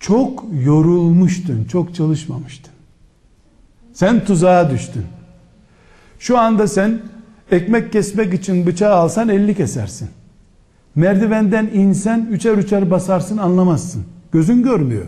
Çok 0.00 0.44
yorulmuştun. 0.64 1.64
Çok 1.64 1.94
çalışmamıştın. 1.94 2.72
Sen 3.92 4.24
tuzağa 4.24 4.70
düştün. 4.70 5.04
Şu 6.18 6.38
anda 6.38 6.68
sen 6.68 7.00
Ekmek 7.50 7.92
kesmek 7.92 8.34
için 8.34 8.66
bıçağı 8.66 8.94
alsan 8.94 9.28
50 9.28 9.54
kesersin. 9.54 10.08
Merdivenden 10.94 11.66
insen 11.66 12.28
üçer 12.30 12.54
üçer 12.54 12.90
basarsın 12.90 13.36
anlamazsın. 13.36 14.04
Gözün 14.32 14.62
görmüyor. 14.62 15.06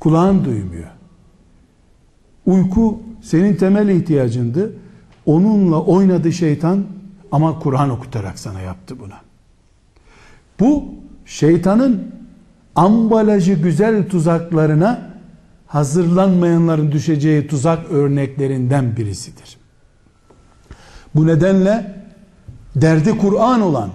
Kulağın 0.00 0.44
duymuyor. 0.44 0.88
Uyku 2.46 3.00
senin 3.22 3.56
temel 3.56 3.88
ihtiyacındı. 3.88 4.72
Onunla 5.26 5.82
oynadı 5.82 6.32
şeytan 6.32 6.84
ama 7.32 7.58
Kur'an 7.58 7.90
okutarak 7.90 8.38
sana 8.38 8.60
yaptı 8.60 9.00
buna. 9.00 9.20
Bu 10.60 10.84
şeytanın 11.24 12.14
ambalajı 12.74 13.52
güzel 13.52 14.08
tuzaklarına 14.08 15.10
hazırlanmayanların 15.66 16.92
düşeceği 16.92 17.46
tuzak 17.46 17.90
örneklerinden 17.90 18.96
birisidir. 18.96 19.56
Bu 21.14 21.26
nedenle 21.26 21.94
derdi 22.76 23.18
Kur'an 23.18 23.60
olan 23.60 23.90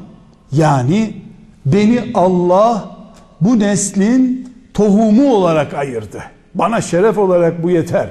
yani 0.51 1.21
beni 1.65 2.11
Allah 2.13 2.97
bu 3.41 3.59
neslin 3.59 4.53
tohumu 4.73 5.33
olarak 5.33 5.73
ayırdı. 5.73 6.23
Bana 6.55 6.81
şeref 6.81 7.17
olarak 7.17 7.63
bu 7.63 7.69
yeter 7.69 8.09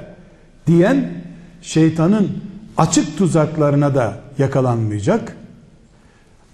diyen 0.67 1.11
şeytanın 1.61 2.31
açık 2.77 3.17
tuzaklarına 3.17 3.95
da 3.95 4.13
yakalanmayacak. 4.37 5.35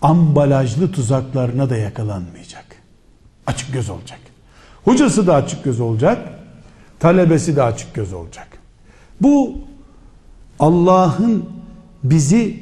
Ambalajlı 0.01 0.91
tuzaklarına 0.91 1.70
da 1.70 1.78
yakalanmayacak. 1.78 2.66
Açık 3.48 3.74
göz 3.74 3.89
olacak. 3.89 4.20
Hocası 4.86 5.28
da 5.28 5.36
açık 5.36 5.64
göz 5.64 5.80
olacak. 5.80 6.30
Talebesi 7.00 7.56
de 7.56 7.64
açık 7.64 7.93
göz 7.93 8.14
olacak. 8.14 8.48
Bu 9.22 9.58
Allah'ın 10.60 11.46
bizi 12.04 12.60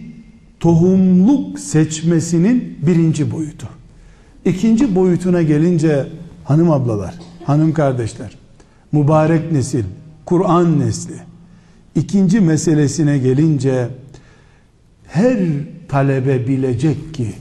tohumluk 0.60 1.60
seçmesinin 1.60 2.78
birinci 2.86 3.32
boyutu. 3.32 3.68
İkinci 4.46 4.96
boyutuna 4.96 5.42
gelince 5.42 6.08
hanım 6.44 6.72
ablalar, 6.72 7.16
hanım 7.46 7.74
kardeşler, 7.74 8.38
mübarek 8.92 9.52
nesil, 9.52 9.84
Kur'an 10.26 10.80
nesli. 10.80 11.16
İkinci 11.96 12.40
meselesine 12.40 13.18
gelince 13.18 13.88
her 15.08 15.40
talebe 15.88 16.48
bilecek 16.48 17.14
ki 17.14 17.34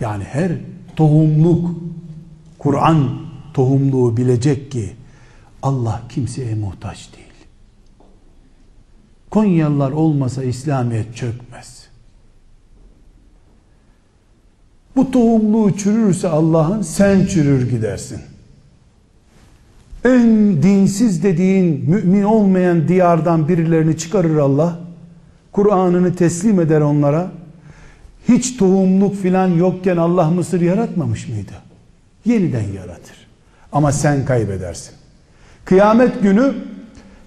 yani 0.00 0.24
her 0.24 0.52
tohumluk 0.96 1.70
Kur'an 2.58 3.10
tohumluğu 3.54 4.16
bilecek 4.16 4.72
ki 4.72 4.92
Allah 5.62 6.02
kimseye 6.08 6.54
muhtaç 6.54 7.08
değil. 7.16 7.28
Konyalılar 9.30 9.92
olmasa 9.92 10.44
İslamiyet 10.44 11.16
çökmez. 11.16 11.88
Bu 14.96 15.10
tohumluğu 15.10 15.76
çürürse 15.76 16.28
Allah'ın 16.28 16.82
sen 16.82 17.26
çürür 17.26 17.70
gidersin. 17.70 18.20
En 20.04 20.62
dinsiz 20.62 21.22
dediğin 21.22 21.90
mümin 21.90 22.22
olmayan 22.22 22.88
diyardan 22.88 23.48
birilerini 23.48 23.98
çıkarır 23.98 24.36
Allah. 24.36 24.80
Kur'an'ını 25.52 26.16
teslim 26.16 26.60
eder 26.60 26.80
onlara. 26.80 27.30
Hiç 28.28 28.56
tohumluk 28.56 29.16
filan 29.16 29.48
yokken 29.48 29.96
Allah 29.96 30.30
Mısır 30.30 30.60
yaratmamış 30.60 31.28
mıydı? 31.28 31.67
Yeniden 32.24 32.64
yaratır. 32.76 33.16
Ama 33.72 33.92
sen 33.92 34.24
kaybedersin. 34.24 34.94
Kıyamet 35.64 36.22
günü 36.22 36.54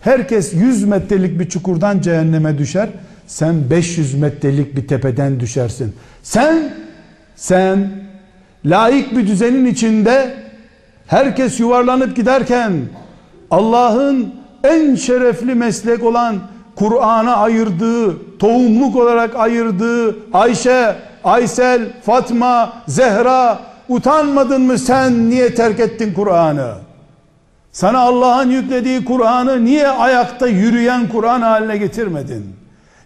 herkes 0.02 0.54
100 0.54 0.84
metrelik 0.84 1.40
bir 1.40 1.50
çukurdan 1.50 2.02
cehenneme 2.02 2.58
düşer. 2.58 2.90
Sen 3.28 3.70
500 3.70 4.14
metrelik 4.14 4.76
bir 4.76 4.88
tepeden 4.88 5.40
düşersin. 5.40 5.96
Sen 6.24 6.74
sen 7.36 7.92
laik 8.66 9.18
bir 9.18 9.28
düzenin 9.28 9.66
içinde 9.66 10.34
herkes 11.08 11.60
yuvarlanıp 11.60 12.16
giderken 12.16 12.74
Allah'ın 13.52 14.36
en 14.64 14.96
şerefli 14.96 15.56
meslek 15.56 16.04
olan 16.04 16.40
Kur'an'a 16.76 17.36
ayırdığı, 17.36 18.38
tohumluk 18.38 18.96
olarak 18.96 19.36
ayırdığı 19.36 20.16
Ayşe, 20.34 20.96
Aysel, 21.24 21.82
Fatma, 22.06 22.74
Zehra 22.88 23.60
utanmadın 23.90 24.62
mı 24.62 24.78
sen 24.80 25.30
niye 25.30 25.56
terk 25.56 25.80
ettin 25.80 26.14
Kur'an'ı? 26.14 26.74
Sana 27.72 28.00
Allah'ın 28.00 28.50
yüklediği 28.50 29.06
Kur'an'ı 29.06 29.66
niye 29.66 29.88
ayakta 29.88 30.48
yürüyen 30.48 31.10
Kur'an 31.10 31.42
haline 31.42 31.78
getirmedin? 31.78 32.46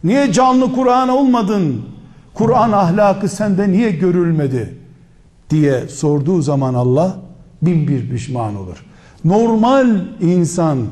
Niye 0.04 0.32
canlı 0.32 0.74
Kur'an 0.74 1.10
olmadın? 1.10 1.86
Kur'an 2.34 2.72
ahlakı 2.72 3.30
sende 3.30 3.72
niye 3.72 3.92
görülmedi? 3.92 4.86
diye 5.50 5.88
sorduğu 5.88 6.42
zaman 6.42 6.74
Allah 6.74 7.18
bin 7.62 7.88
bir 7.88 8.10
pişman 8.10 8.56
olur. 8.56 8.86
Normal 9.26 10.02
insan 10.22 10.88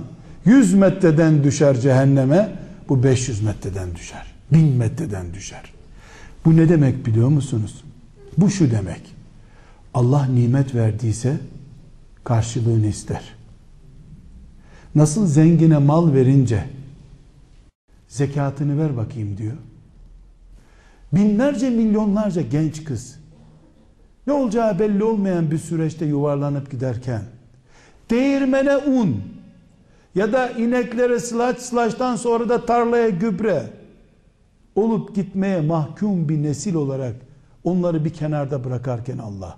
100 0.46 0.74
metreden 0.74 1.44
düşer 1.44 1.80
cehenneme, 1.80 2.52
bu 2.90 3.04
500 3.04 3.44
metreden 3.44 3.96
düşer. 3.96 4.34
1000 4.52 4.78
metreden 4.78 5.34
düşer. 5.34 5.74
Bu 6.46 6.58
ne 6.58 6.70
demek 6.70 7.06
biliyor 7.06 7.30
musunuz? 7.30 7.84
Bu 8.38 8.50
şu 8.50 8.72
demek. 8.72 9.13
Allah 9.94 10.26
nimet 10.26 10.76
verdiyse 10.76 11.38
karşılığını 12.24 12.88
ister. 12.88 13.36
Nasıl 14.96 15.28
zengine 15.28 15.78
mal 15.78 16.14
verince 16.14 16.64
zekatını 18.08 18.80
ver 18.80 18.98
bakayım 18.98 19.38
diyor. 19.38 19.58
Binlerce 21.14 21.70
milyonlarca 21.70 22.42
genç 22.42 22.84
kız 22.84 23.20
ne 24.28 24.34
olacağı 24.34 24.80
belli 24.80 25.04
olmayan 25.04 25.52
bir 25.52 25.58
süreçte 25.58 26.06
yuvarlanıp 26.06 26.72
giderken 26.72 27.22
değirmene 28.10 28.78
un 28.78 29.22
ya 30.16 30.34
da 30.34 30.50
ineklere 30.50 31.20
sılaç 31.20 31.60
sılaçtan 31.60 32.16
sonra 32.16 32.50
da 32.50 32.66
tarlaya 32.66 33.10
gübre 33.10 33.64
olup 34.76 35.16
gitmeye 35.16 35.62
mahkum 35.62 36.30
bir 36.30 36.44
nesil 36.44 36.76
olarak 36.76 37.16
onları 37.64 38.06
bir 38.06 38.10
kenarda 38.10 38.64
bırakarken 38.64 39.18
Allah 39.18 39.58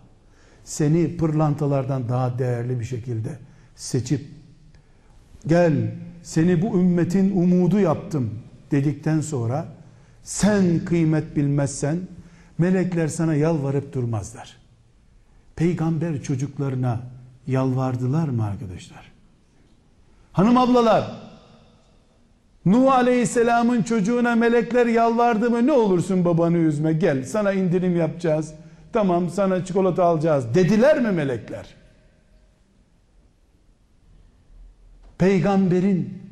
seni 0.65 1.17
pırlantalardan 1.17 2.09
daha 2.09 2.39
değerli 2.39 2.79
bir 2.79 2.85
şekilde 2.85 3.29
seçip 3.75 4.25
gel 5.47 5.91
seni 6.23 6.61
bu 6.61 6.79
ümmetin 6.79 7.41
umudu 7.41 7.79
yaptım 7.79 8.29
dedikten 8.71 9.21
sonra 9.21 9.65
sen 10.23 10.85
kıymet 10.85 11.35
bilmezsen 11.35 11.97
melekler 12.57 13.07
sana 13.07 13.35
yalvarıp 13.35 13.93
durmazlar. 13.93 14.57
Peygamber 15.55 16.21
çocuklarına 16.21 17.01
yalvardılar 17.47 18.27
mı 18.27 18.45
arkadaşlar? 18.45 19.11
Hanım 20.31 20.57
ablalar 20.57 21.25
Nuh 22.65 22.93
Aleyhisselam'ın 22.93 23.83
çocuğuna 23.83 24.35
melekler 24.35 24.85
yalvardı 24.85 25.49
mı 25.49 25.67
ne 25.67 25.71
olursun 25.71 26.25
babanı 26.25 26.57
üzme 26.57 26.93
gel 26.93 27.23
sana 27.23 27.51
indirim 27.51 27.97
yapacağız. 27.97 28.53
Tamam 28.95 29.29
sana 29.29 29.65
çikolata 29.65 30.03
alacağız 30.03 30.55
dediler 30.55 31.01
mi 31.01 31.11
melekler? 31.11 31.75
Peygamberin 35.17 36.23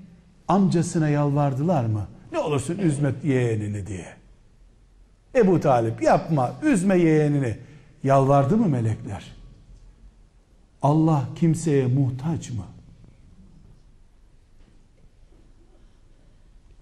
amcasına 0.47 1.09
yalvardılar 1.09 1.86
mı? 1.86 2.07
Ne 2.32 2.39
olursun 2.39 2.78
üzme 2.78 3.14
yeğenini 3.24 3.88
diye. 3.88 4.14
Ebu 5.36 5.59
Talip 5.59 6.01
yapma 6.01 6.55
üzme 6.61 6.97
yeğenini. 6.97 7.57
Yalvardı 8.03 8.57
mı 8.57 8.68
melekler? 8.68 9.32
Allah 10.82 11.26
kimseye 11.36 11.88
muhtaç 11.88 12.49
mı? 12.49 12.66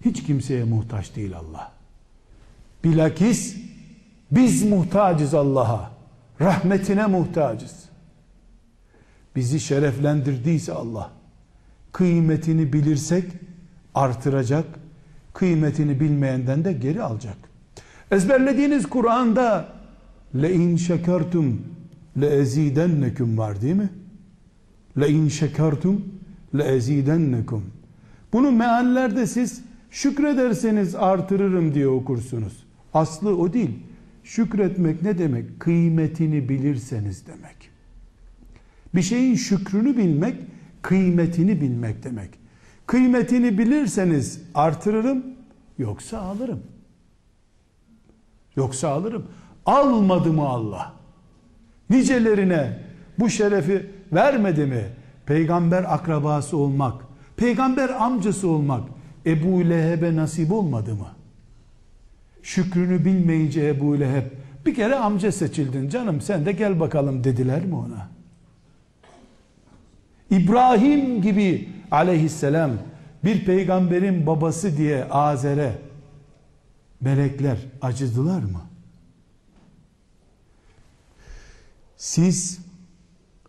Hiç 0.04 0.22
kimseye 0.22 0.64
muhtaç 0.64 1.16
değil 1.16 1.36
Allah. 1.36 1.72
Bilakis 2.84 3.71
biz 4.32 4.62
muhtacız 4.62 5.34
Allah'a. 5.34 5.90
Rahmetine 6.40 7.06
muhtacız. 7.06 7.74
Bizi 9.36 9.60
şereflendirdiyse 9.60 10.72
Allah 10.72 11.10
kıymetini 11.92 12.72
bilirsek 12.72 13.24
artıracak, 13.94 14.64
kıymetini 15.34 16.00
bilmeyenden 16.00 16.64
de 16.64 16.72
geri 16.72 17.02
alacak. 17.02 17.36
Ezberlediğiniz 18.10 18.86
Kur'an'da 18.86 19.68
le 20.34 20.52
in 20.54 20.76
şekertum 20.76 21.62
le 22.20 22.26
ezidennekum 22.26 23.38
var 23.38 23.60
değil 23.60 23.74
mi? 23.74 23.90
Le 25.00 25.08
in 25.08 25.28
şekertum 25.28 26.04
le 26.58 26.64
ezidennekum. 26.64 27.64
Bunu 28.32 28.52
meallerde 28.52 29.26
siz 29.26 29.62
şükrederseniz 29.90 30.94
artırırım 30.94 31.74
diye 31.74 31.88
okursunuz. 31.88 32.66
Aslı 32.94 33.36
o 33.36 33.52
değil. 33.52 33.78
Şükretmek 34.24 35.02
ne 35.02 35.18
demek? 35.18 35.60
Kıymetini 35.60 36.48
bilirseniz 36.48 37.26
demek. 37.26 37.70
Bir 38.94 39.02
şeyin 39.02 39.34
şükrünü 39.34 39.96
bilmek, 39.96 40.36
kıymetini 40.82 41.60
bilmek 41.60 42.04
demek. 42.04 42.30
Kıymetini 42.86 43.58
bilirseniz 43.58 44.42
artırırım, 44.54 45.24
yoksa 45.78 46.18
alırım. 46.18 46.62
Yoksa 48.56 48.88
alırım. 48.88 49.26
Almadı 49.66 50.32
mı 50.32 50.48
Allah? 50.48 50.94
Nicelerine 51.90 52.78
bu 53.18 53.30
şerefi 53.30 53.90
vermedi 54.12 54.66
mi? 54.66 54.84
Peygamber 55.26 55.94
akrabası 55.94 56.56
olmak, 56.56 57.02
peygamber 57.36 57.88
amcası 57.88 58.48
olmak 58.48 58.88
Ebu 59.26 59.70
Leheb'e 59.70 60.16
nasip 60.16 60.52
olmadı 60.52 60.94
mı? 60.94 61.08
Şükrünü 62.42 63.04
bilmeyince 63.04 63.68
Ebu 63.68 64.00
Leheb 64.00 64.26
bir 64.66 64.74
kere 64.74 64.94
amca 64.94 65.32
seçildin 65.32 65.88
canım 65.88 66.20
sen 66.20 66.46
de 66.46 66.52
gel 66.52 66.80
bakalım 66.80 67.24
dediler 67.24 67.64
mi 67.64 67.74
ona? 67.74 68.08
İbrahim 70.30 71.22
gibi 71.22 71.68
aleyhisselam 71.90 72.70
bir 73.24 73.44
peygamberin 73.44 74.26
babası 74.26 74.76
diye 74.76 75.04
Azer'e 75.04 75.78
melekler 77.00 77.58
acıdılar 77.82 78.42
mı? 78.42 78.60
Siz 81.96 82.58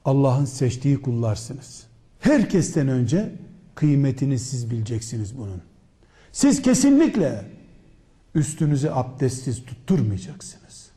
Allah'ın 0.05 0.45
seçtiği 0.45 1.01
kullarsınız. 1.01 1.87
Herkesten 2.19 2.87
önce 2.87 3.31
kıymetini 3.75 4.39
siz 4.39 4.71
bileceksiniz 4.71 5.37
bunun. 5.37 5.61
Siz 6.31 6.61
kesinlikle 6.61 7.45
üstünüze 8.35 8.91
abdestsiz 8.91 9.65
tutturmayacaksınız. 9.65 10.91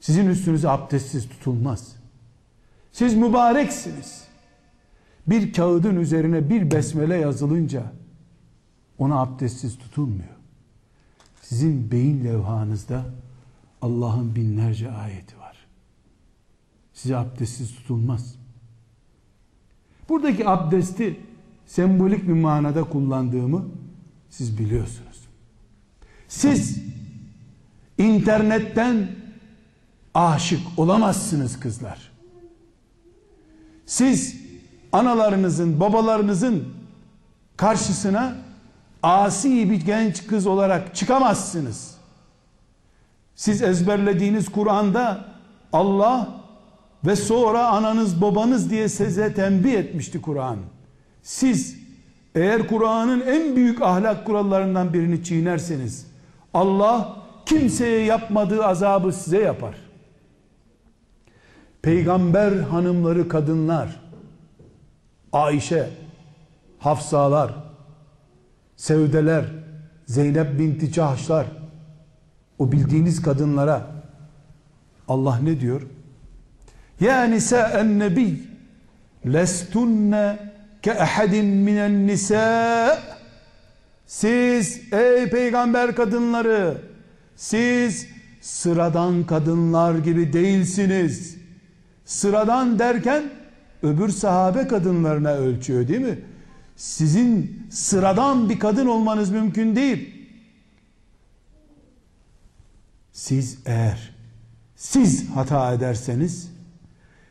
Sizin 0.00 0.26
üstünüze 0.26 0.68
abdestsiz 0.68 1.28
tutulmaz. 1.28 1.96
Siz 2.92 3.14
mübareksiniz. 3.14 4.24
Bir 5.26 5.52
kağıdın 5.52 5.96
üzerine 5.96 6.50
bir 6.50 6.70
besmele 6.70 7.16
yazılınca 7.16 7.92
ona 8.98 9.20
abdestsiz 9.20 9.78
tutulmuyor. 9.78 10.38
Sizin 11.42 11.90
beyin 11.90 12.24
levhanızda 12.24 13.04
Allah'ın 13.82 14.36
binlerce 14.36 14.90
ayeti 14.90 15.38
var. 15.38 15.56
Size 16.92 17.16
abdestsiz 17.16 17.74
tutulmaz. 17.74 18.34
Buradaki 20.08 20.48
abdesti 20.48 21.20
sembolik 21.66 22.28
bir 22.28 22.32
manada 22.32 22.84
kullandığımı 22.84 23.64
siz 24.30 24.58
biliyorsunuz. 24.58 25.07
Siz 26.28 26.78
internetten 27.98 29.08
aşık 30.14 30.60
olamazsınız 30.76 31.60
kızlar. 31.60 32.12
Siz 33.86 34.36
analarınızın, 34.92 35.80
babalarınızın 35.80 36.64
karşısına 37.56 38.36
asi 39.02 39.70
bir 39.70 39.80
genç 39.80 40.26
kız 40.26 40.46
olarak 40.46 40.94
çıkamazsınız. 40.94 41.94
Siz 43.34 43.62
ezberlediğiniz 43.62 44.48
Kur'an'da 44.48 45.24
Allah 45.72 46.28
ve 47.06 47.16
sonra 47.16 47.68
ananız 47.68 48.20
babanız 48.20 48.70
diye 48.70 48.88
size 48.88 49.34
tembih 49.34 49.72
etmişti 49.72 50.22
Kur'an. 50.22 50.58
Siz 51.22 51.76
eğer 52.34 52.68
Kur'an'ın 52.68 53.20
en 53.20 53.56
büyük 53.56 53.82
ahlak 53.82 54.26
kurallarından 54.26 54.92
birini 54.92 55.24
çiğnerseniz 55.24 56.07
Allah 56.54 57.16
kimseye 57.46 58.04
yapmadığı 58.04 58.64
azabı 58.64 59.12
size 59.12 59.38
yapar. 59.38 59.74
Peygamber 61.82 62.52
hanımları 62.52 63.28
kadınlar 63.28 64.00
Ayşe, 65.32 65.90
Hafsalar, 66.78 67.54
Sevdeler, 68.76 69.44
Zeynep 70.06 70.58
binti 70.58 70.92
Cahşlar 70.92 71.46
o 72.58 72.72
bildiğiniz 72.72 73.22
kadınlara 73.22 73.86
Allah 75.08 75.38
ne 75.38 75.60
diyor? 75.60 75.82
Ya 77.00 77.24
nisa'en 77.24 77.98
nebi 77.98 78.42
lestunne 79.26 80.38
ke 80.82 80.90
ehadin 80.90 81.46
minen 81.46 82.06
nisa 82.06 82.98
siz 84.08 84.92
ey 84.92 85.30
peygamber 85.30 85.96
kadınları 85.96 86.82
siz 87.36 88.06
sıradan 88.40 89.26
kadınlar 89.26 89.98
gibi 89.98 90.32
değilsiniz. 90.32 91.36
Sıradan 92.04 92.78
derken 92.78 93.30
öbür 93.82 94.08
sahabe 94.08 94.68
kadınlarına 94.68 95.30
ölçüyor 95.30 95.88
değil 95.88 96.00
mi? 96.00 96.18
Sizin 96.76 97.62
sıradan 97.70 98.50
bir 98.50 98.58
kadın 98.58 98.86
olmanız 98.86 99.30
mümkün 99.30 99.76
değil. 99.76 100.14
Siz 103.12 103.58
eğer 103.66 104.14
siz 104.76 105.28
hata 105.30 105.72
ederseniz 105.72 106.50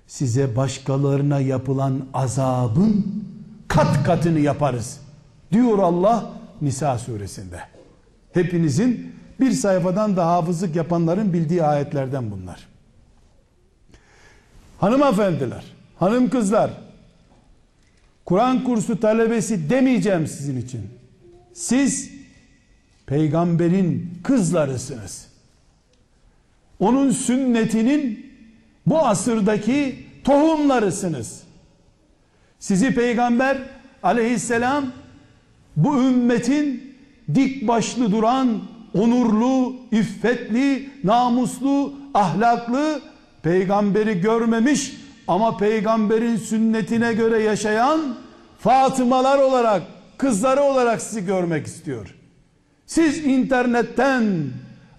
size 0.08 0.56
başkalarına 0.56 1.40
yapılan 1.40 2.06
azabın 2.14 3.24
kat 3.68 4.04
katını 4.04 4.40
yaparız. 4.40 5.00
Diyor 5.52 5.80
Allah 5.80 6.37
Nisa 6.62 6.98
suresinde. 6.98 7.60
Hepinizin 8.34 9.16
bir 9.40 9.52
sayfadan 9.52 10.18
da 10.18 10.28
hafızlık 10.28 10.76
yapanların 10.76 11.34
bildiği 11.34 11.64
ayetlerden 11.64 12.32
bunlar. 12.32 12.68
Hanımefendiler, 14.80 15.64
hanım 16.00 16.30
kızlar, 16.30 16.72
Kur'an 18.26 18.64
kursu 18.64 19.00
talebesi 19.00 19.70
demeyeceğim 19.70 20.28
sizin 20.28 20.62
için. 20.62 20.82
Siz 21.54 22.12
peygamberin 23.06 24.20
kızlarısınız. 24.24 25.28
Onun 26.80 27.12
sünnetinin 27.12 28.34
bu 28.86 29.00
asırdaki 29.00 30.06
tohumlarısınız. 30.24 31.44
Sizi 32.60 32.96
peygamber 32.96 33.58
aleyhisselam 34.04 34.92
bu 35.78 35.98
ümmetin 35.98 36.94
dik 37.36 37.68
başlı 37.68 38.12
duran, 38.12 38.48
onurlu, 38.94 39.76
iffetli, 39.92 40.90
namuslu, 41.04 41.94
ahlaklı 42.14 43.02
peygamberi 43.44 44.22
görmemiş 44.22 44.94
ama 45.28 45.58
peygamberin 45.58 46.38
sünnetine 46.38 47.14
göre 47.14 47.44
yaşayan 47.44 48.00
Fatımalar 48.60 49.38
olarak, 49.38 49.82
kızları 50.18 50.62
olarak 50.62 51.02
sizi 51.02 51.26
görmek 51.26 51.68
istiyor. 51.68 52.16
Siz 52.86 53.26
internetten 53.26 54.26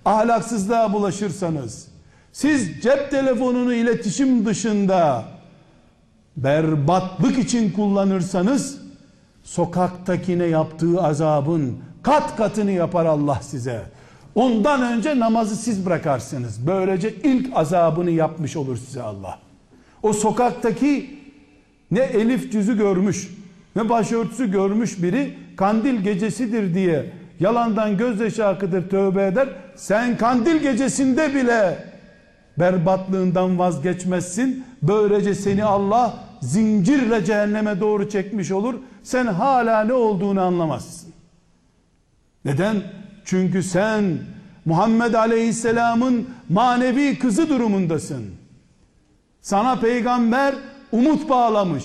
ahlaksızlığa 0.04 0.92
bulaşırsanız, 0.92 1.88
siz 2.32 2.82
cep 2.82 3.10
telefonunu 3.10 3.74
iletişim 3.74 4.46
dışında 4.46 5.24
berbatlık 6.36 7.38
için 7.38 7.72
kullanırsanız 7.72 8.78
sokaktakine 9.48 10.44
yaptığı 10.44 11.02
azabın 11.02 11.78
kat 12.02 12.36
katını 12.36 12.70
yapar 12.70 13.06
Allah 13.06 13.38
size. 13.42 13.82
Ondan 14.34 14.82
önce 14.82 15.18
namazı 15.18 15.56
siz 15.56 15.86
bırakarsınız. 15.86 16.66
Böylece 16.66 17.14
ilk 17.14 17.56
azabını 17.56 18.10
yapmış 18.10 18.56
olur 18.56 18.76
size 18.76 19.02
Allah. 19.02 19.38
O 20.02 20.12
sokaktaki 20.12 21.18
ne 21.90 22.00
elif 22.00 22.52
cüzü 22.52 22.78
görmüş 22.78 23.30
ne 23.76 23.88
başörtüsü 23.88 24.50
görmüş 24.50 25.02
biri 25.02 25.34
kandil 25.56 26.00
gecesidir 26.00 26.74
diye 26.74 27.12
yalandan 27.40 27.96
gözyaşı 27.96 28.46
akıtır 28.46 28.90
tövbe 28.90 29.26
eder. 29.26 29.48
Sen 29.76 30.16
kandil 30.16 30.56
gecesinde 30.56 31.34
bile 31.34 31.84
berbatlığından 32.58 33.58
vazgeçmezsin. 33.58 34.64
Böylece 34.82 35.34
seni 35.34 35.64
Allah 35.64 36.27
zincirle 36.40 37.24
cehenneme 37.24 37.80
doğru 37.80 38.08
çekmiş 38.08 38.50
olur. 38.50 38.74
Sen 39.02 39.26
hala 39.26 39.84
ne 39.84 39.92
olduğunu 39.92 40.40
anlamazsın. 40.40 41.12
Neden? 42.44 42.82
Çünkü 43.24 43.62
sen 43.62 44.18
Muhammed 44.64 45.14
Aleyhisselam'ın 45.14 46.28
manevi 46.48 47.18
kızı 47.18 47.48
durumundasın. 47.48 48.24
Sana 49.40 49.80
peygamber 49.80 50.54
umut 50.92 51.28
bağlamış. 51.28 51.84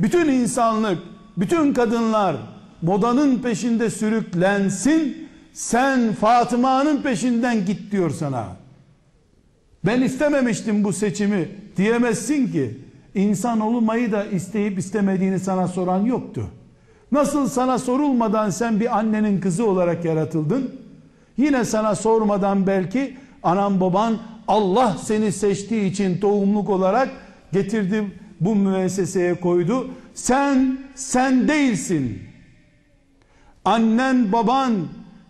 Bütün 0.00 0.28
insanlık, 0.28 0.98
bütün 1.36 1.74
kadınlar 1.74 2.36
modanın 2.82 3.38
peşinde 3.38 3.90
sürüklensin. 3.90 5.28
Sen 5.52 6.12
Fatıma'nın 6.12 7.02
peşinden 7.02 7.66
git 7.66 7.92
diyor 7.92 8.10
sana. 8.10 8.46
Ben 9.84 10.00
istememiştim 10.00 10.84
bu 10.84 10.92
seçimi 10.92 11.48
diyemezsin 11.76 12.52
ki. 12.52 12.80
İnsan 13.16 13.60
olmayı 13.60 14.12
da 14.12 14.24
isteyip 14.24 14.78
istemediğini 14.78 15.40
sana 15.40 15.68
soran 15.68 16.04
yoktu. 16.04 16.50
Nasıl 17.12 17.48
sana 17.48 17.78
sorulmadan 17.78 18.50
sen 18.50 18.80
bir 18.80 18.98
annenin 18.98 19.40
kızı 19.40 19.66
olarak 19.66 20.04
yaratıldın? 20.04 20.80
Yine 21.36 21.64
sana 21.64 21.94
sormadan 21.94 22.66
belki 22.66 23.16
anan 23.42 23.80
baban 23.80 24.18
Allah 24.48 24.96
seni 25.02 25.32
seçtiği 25.32 25.90
için 25.90 26.20
tohumluk 26.20 26.70
olarak 26.70 27.08
getirdi 27.52 28.04
bu 28.40 28.54
müesseseye 28.54 29.34
koydu. 29.34 29.90
Sen 30.14 30.78
sen 30.94 31.48
değilsin. 31.48 32.22
Annen 33.64 34.32
baban 34.32 34.72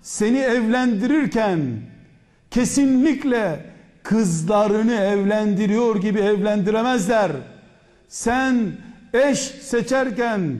seni 0.02 0.38
evlendirirken 0.38 1.60
kesinlikle 2.50 3.64
kızlarını 4.02 4.94
evlendiriyor 4.94 5.96
gibi 5.96 6.18
evlendiremezler. 6.20 7.32
Sen 8.08 8.72
eş 9.14 9.38
seçerken 9.38 10.58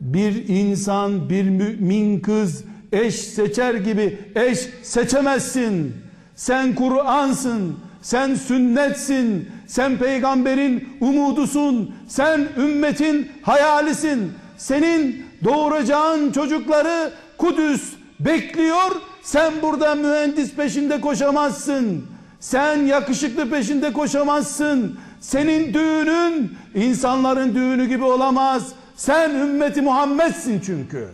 bir 0.00 0.48
insan, 0.48 1.30
bir 1.30 1.44
mümin 1.44 2.20
kız 2.20 2.64
eş 2.92 3.14
seçer 3.14 3.74
gibi 3.74 4.18
eş 4.34 4.68
seçemezsin. 4.82 5.94
Sen 6.36 6.74
Kur'ansın, 6.74 7.76
sen 8.02 8.34
sünnetsin, 8.34 9.48
sen 9.66 9.98
peygamberin 9.98 10.88
umudusun, 11.00 11.94
sen 12.08 12.48
ümmetin 12.56 13.28
hayalisin. 13.42 14.32
Senin 14.56 15.24
doğuracağın 15.44 16.32
çocukları 16.32 17.12
Kudüs 17.38 17.92
bekliyor. 18.20 18.90
Sen 19.22 19.52
burada 19.62 19.94
mühendis 19.94 20.54
peşinde 20.54 21.00
koşamazsın. 21.00 22.04
Sen 22.40 22.76
yakışıklı 22.76 23.50
peşinde 23.50 23.92
koşamazsın. 23.92 24.98
Senin 25.20 25.74
düğünün 25.74 26.56
insanların 26.74 27.54
düğünü 27.54 27.88
gibi 27.88 28.04
olamaz. 28.04 28.72
Sen 28.96 29.30
ümmeti 29.30 29.82
Muhammed'sin 29.82 30.60
çünkü. 30.66 31.08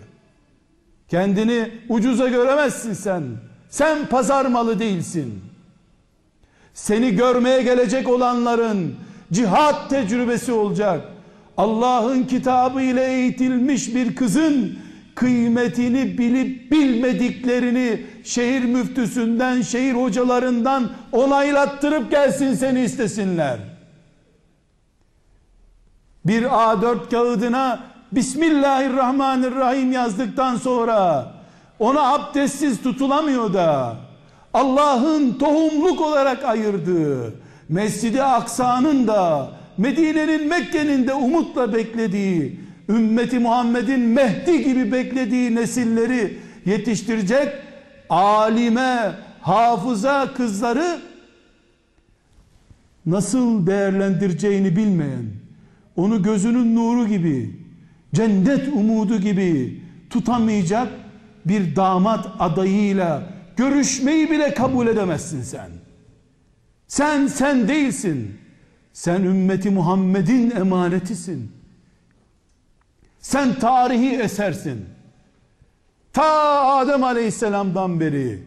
Kendini 1.08 1.70
ucuza 1.88 2.28
göremezsin 2.28 2.92
sen. 2.92 3.22
Sen 3.70 4.06
pazar 4.06 4.46
malı 4.46 4.78
değilsin. 4.78 5.40
Seni 6.74 7.16
görmeye 7.16 7.62
gelecek 7.62 8.08
olanların 8.08 8.94
cihat 9.32 9.90
tecrübesi 9.90 10.52
olacak. 10.52 11.00
Allah'ın 11.56 12.22
kitabı 12.22 12.82
ile 12.82 13.12
eğitilmiş 13.12 13.94
bir 13.94 14.16
kızın 14.16 14.78
kıymetini 15.14 16.18
bilip 16.18 16.72
bilmediklerini 16.72 18.00
şehir 18.24 18.64
müftüsünden, 18.64 19.62
şehir 19.62 19.92
hocalarından 19.92 20.90
onaylattırıp 21.12 22.10
gelsin 22.10 22.54
seni 22.54 22.80
istesinler. 22.80 23.75
Bir 26.26 26.42
A4 26.42 27.10
kağıdına 27.10 27.80
Bismillahirrahmanirrahim 28.12 29.92
yazdıktan 29.92 30.56
sonra 30.56 31.32
ona 31.78 32.14
abdestsiz 32.14 32.82
tutulamıyor 32.82 33.54
da 33.54 33.96
Allah'ın 34.54 35.32
tohumluk 35.32 36.00
olarak 36.00 36.44
ayırdığı 36.44 37.34
Mescid-i 37.68 38.22
Aksa'nın 38.22 39.06
da 39.06 39.50
Medine'nin 39.78 40.48
Mekke'nin 40.48 41.06
de 41.06 41.14
umutla 41.14 41.74
beklediği 41.74 42.60
ümmeti 42.88 43.38
Muhammed'in 43.38 44.00
Mehdi 44.00 44.64
gibi 44.64 44.92
beklediği 44.92 45.54
nesilleri 45.54 46.38
yetiştirecek 46.64 47.48
alime, 48.10 49.12
hafıza 49.40 50.34
kızları 50.36 50.98
nasıl 53.06 53.66
değerlendireceğini 53.66 54.76
bilmeyen, 54.76 55.45
onu 55.96 56.22
gözünün 56.22 56.76
nuru 56.76 57.08
gibi, 57.08 57.60
cennet 58.14 58.68
umudu 58.68 59.20
gibi 59.20 59.82
tutamayacak 60.10 60.92
bir 61.46 61.76
damat 61.76 62.26
adayıyla 62.38 63.32
görüşmeyi 63.56 64.30
bile 64.30 64.54
kabul 64.54 64.86
edemezsin 64.86 65.42
sen. 65.42 65.70
Sen 66.88 67.26
sen 67.26 67.68
değilsin. 67.68 68.38
Sen 68.92 69.22
ümmeti 69.22 69.70
Muhammed'in 69.70 70.50
emanetisin. 70.50 71.52
Sen 73.20 73.54
tarihi 73.54 74.16
esersin. 74.16 74.84
Ta 76.12 76.24
Adem 76.76 77.04
Aleyhisselam'dan 77.04 78.00
beri 78.00 78.42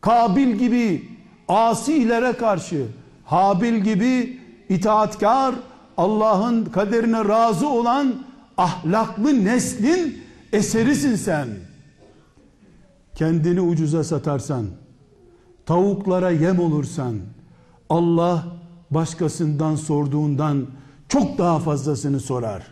Kabil 0.00 0.52
gibi 0.52 1.08
asilere 1.48 2.32
karşı 2.32 2.86
Habil 3.24 3.74
gibi 3.74 4.40
itaatkar 4.68 5.54
Allah'ın 6.00 6.64
kaderine 6.64 7.24
razı 7.24 7.68
olan 7.68 8.14
ahlaklı 8.56 9.44
neslin 9.44 10.18
eserisin 10.52 11.16
sen. 11.16 11.48
Kendini 13.14 13.60
ucuza 13.60 14.04
satarsan, 14.04 14.66
tavuklara 15.66 16.30
yem 16.30 16.58
olursan, 16.58 17.16
Allah 17.88 18.46
başkasından 18.90 19.76
sorduğundan 19.76 20.66
çok 21.08 21.38
daha 21.38 21.58
fazlasını 21.58 22.20
sorar. 22.20 22.66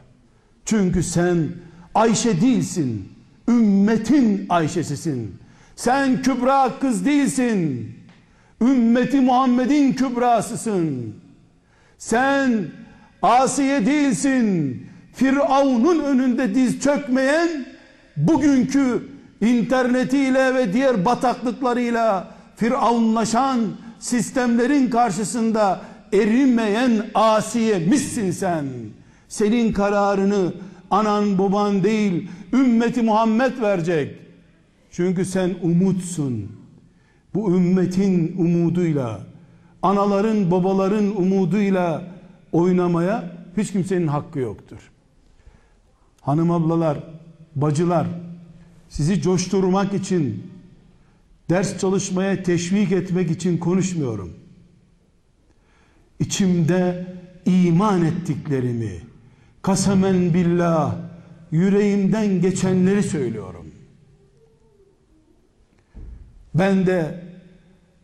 Çünkü 0.65 1.03
sen 1.03 1.49
Ayşe 1.95 2.41
değilsin, 2.41 3.09
ümmetin 3.49 4.47
Ayşe'sisin. 4.49 5.39
Sen 5.77 6.23
kübra 6.23 6.73
kız 6.81 7.05
değilsin, 7.05 7.91
ümmeti 8.63 9.21
Muhammed'in 9.21 9.93
kübrasısın. 9.93 11.15
Sen 11.99 12.71
Asiye 13.23 13.87
değilsin, 13.87 14.83
Firavun'un 15.13 16.05
önünde 16.05 16.55
diz 16.55 16.81
çökmeyen, 16.81 17.67
bugünkü 18.17 19.09
internetiyle 19.41 20.55
ve 20.55 20.73
diğer 20.73 21.05
bataklıklarıyla 21.05 22.35
firavunlaşan 22.57 23.61
sistemlerin 23.99 24.91
karşısında 24.91 25.81
erimeyen 26.13 27.07
Asiye 27.15 27.79
misin 27.79 28.31
sen? 28.31 28.65
Senin 29.29 29.73
kararını 29.73 30.53
anan 30.91 31.39
baban 31.39 31.83
değil 31.85 32.29
ümmeti 32.53 33.03
Muhammed 33.03 33.61
verecek. 33.61 34.17
Çünkü 34.91 35.25
sen 35.25 35.51
umutsun. 35.63 36.53
Bu 37.35 37.57
ümmetin 37.57 38.37
umuduyla, 38.39 39.21
anaların 39.83 40.51
babaların 40.51 41.21
umuduyla 41.21 42.03
oynamaya 42.53 43.33
hiç 43.57 43.73
kimsenin 43.73 44.07
hakkı 44.07 44.39
yoktur. 44.39 44.79
Hanım 46.21 46.51
ablalar, 46.51 46.99
bacılar, 47.57 48.07
sizi 48.89 49.23
coşturmak 49.23 49.95
için, 49.95 50.53
ders 51.51 51.79
çalışmaya 51.79 52.43
teşvik 52.43 52.93
etmek 52.93 53.31
için 53.31 53.59
konuşmuyorum. 53.59 54.33
İçimde 56.21 57.07
iman 57.47 58.05
ettiklerimi, 58.05 59.01
kasemen 59.63 60.35
billah, 60.35 60.97
yüreğimden 61.51 62.41
geçenleri 62.41 63.03
söylüyorum. 63.03 63.67
Ben 66.55 66.87
de 66.87 67.25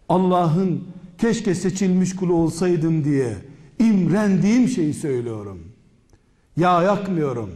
Allah'ın 0.09 0.85
keşke 1.19 1.55
seçilmiş 1.55 2.17
kulu 2.17 2.35
olsaydım 2.35 3.05
diye 3.05 3.35
imrendiğim 3.79 4.69
şeyi 4.69 4.95
söylüyorum. 4.95 5.59
Yağ 6.57 6.83
yakmıyorum. 6.83 7.51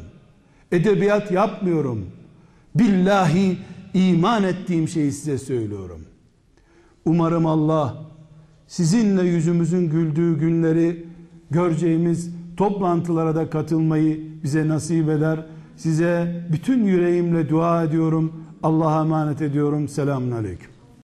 Edebiyat 0.72 1.30
yapmıyorum. 1.30 2.06
Billahi 2.74 3.58
iman 3.94 4.42
ettiğim 4.42 4.88
şeyi 4.88 5.12
size 5.12 5.38
söylüyorum. 5.38 6.00
Umarım 7.04 7.46
Allah 7.46 7.96
sizinle 8.66 9.22
yüzümüzün 9.22 9.90
güldüğü 9.90 10.38
günleri 10.38 11.06
göreceğimiz 11.50 12.30
toplantılara 12.56 13.34
da 13.34 13.50
katılmayı 13.50 14.42
bize 14.42 14.68
nasip 14.68 15.08
eder. 15.08 15.46
Size 15.76 16.44
bütün 16.52 16.84
yüreğimle 16.84 17.48
dua 17.48 17.84
ediyorum. 17.84 18.32
Allah'a 18.62 19.00
emanet 19.00 19.42
ediyorum. 19.42 19.88
Selamun 19.88 20.30
Aleyküm. 20.30 20.77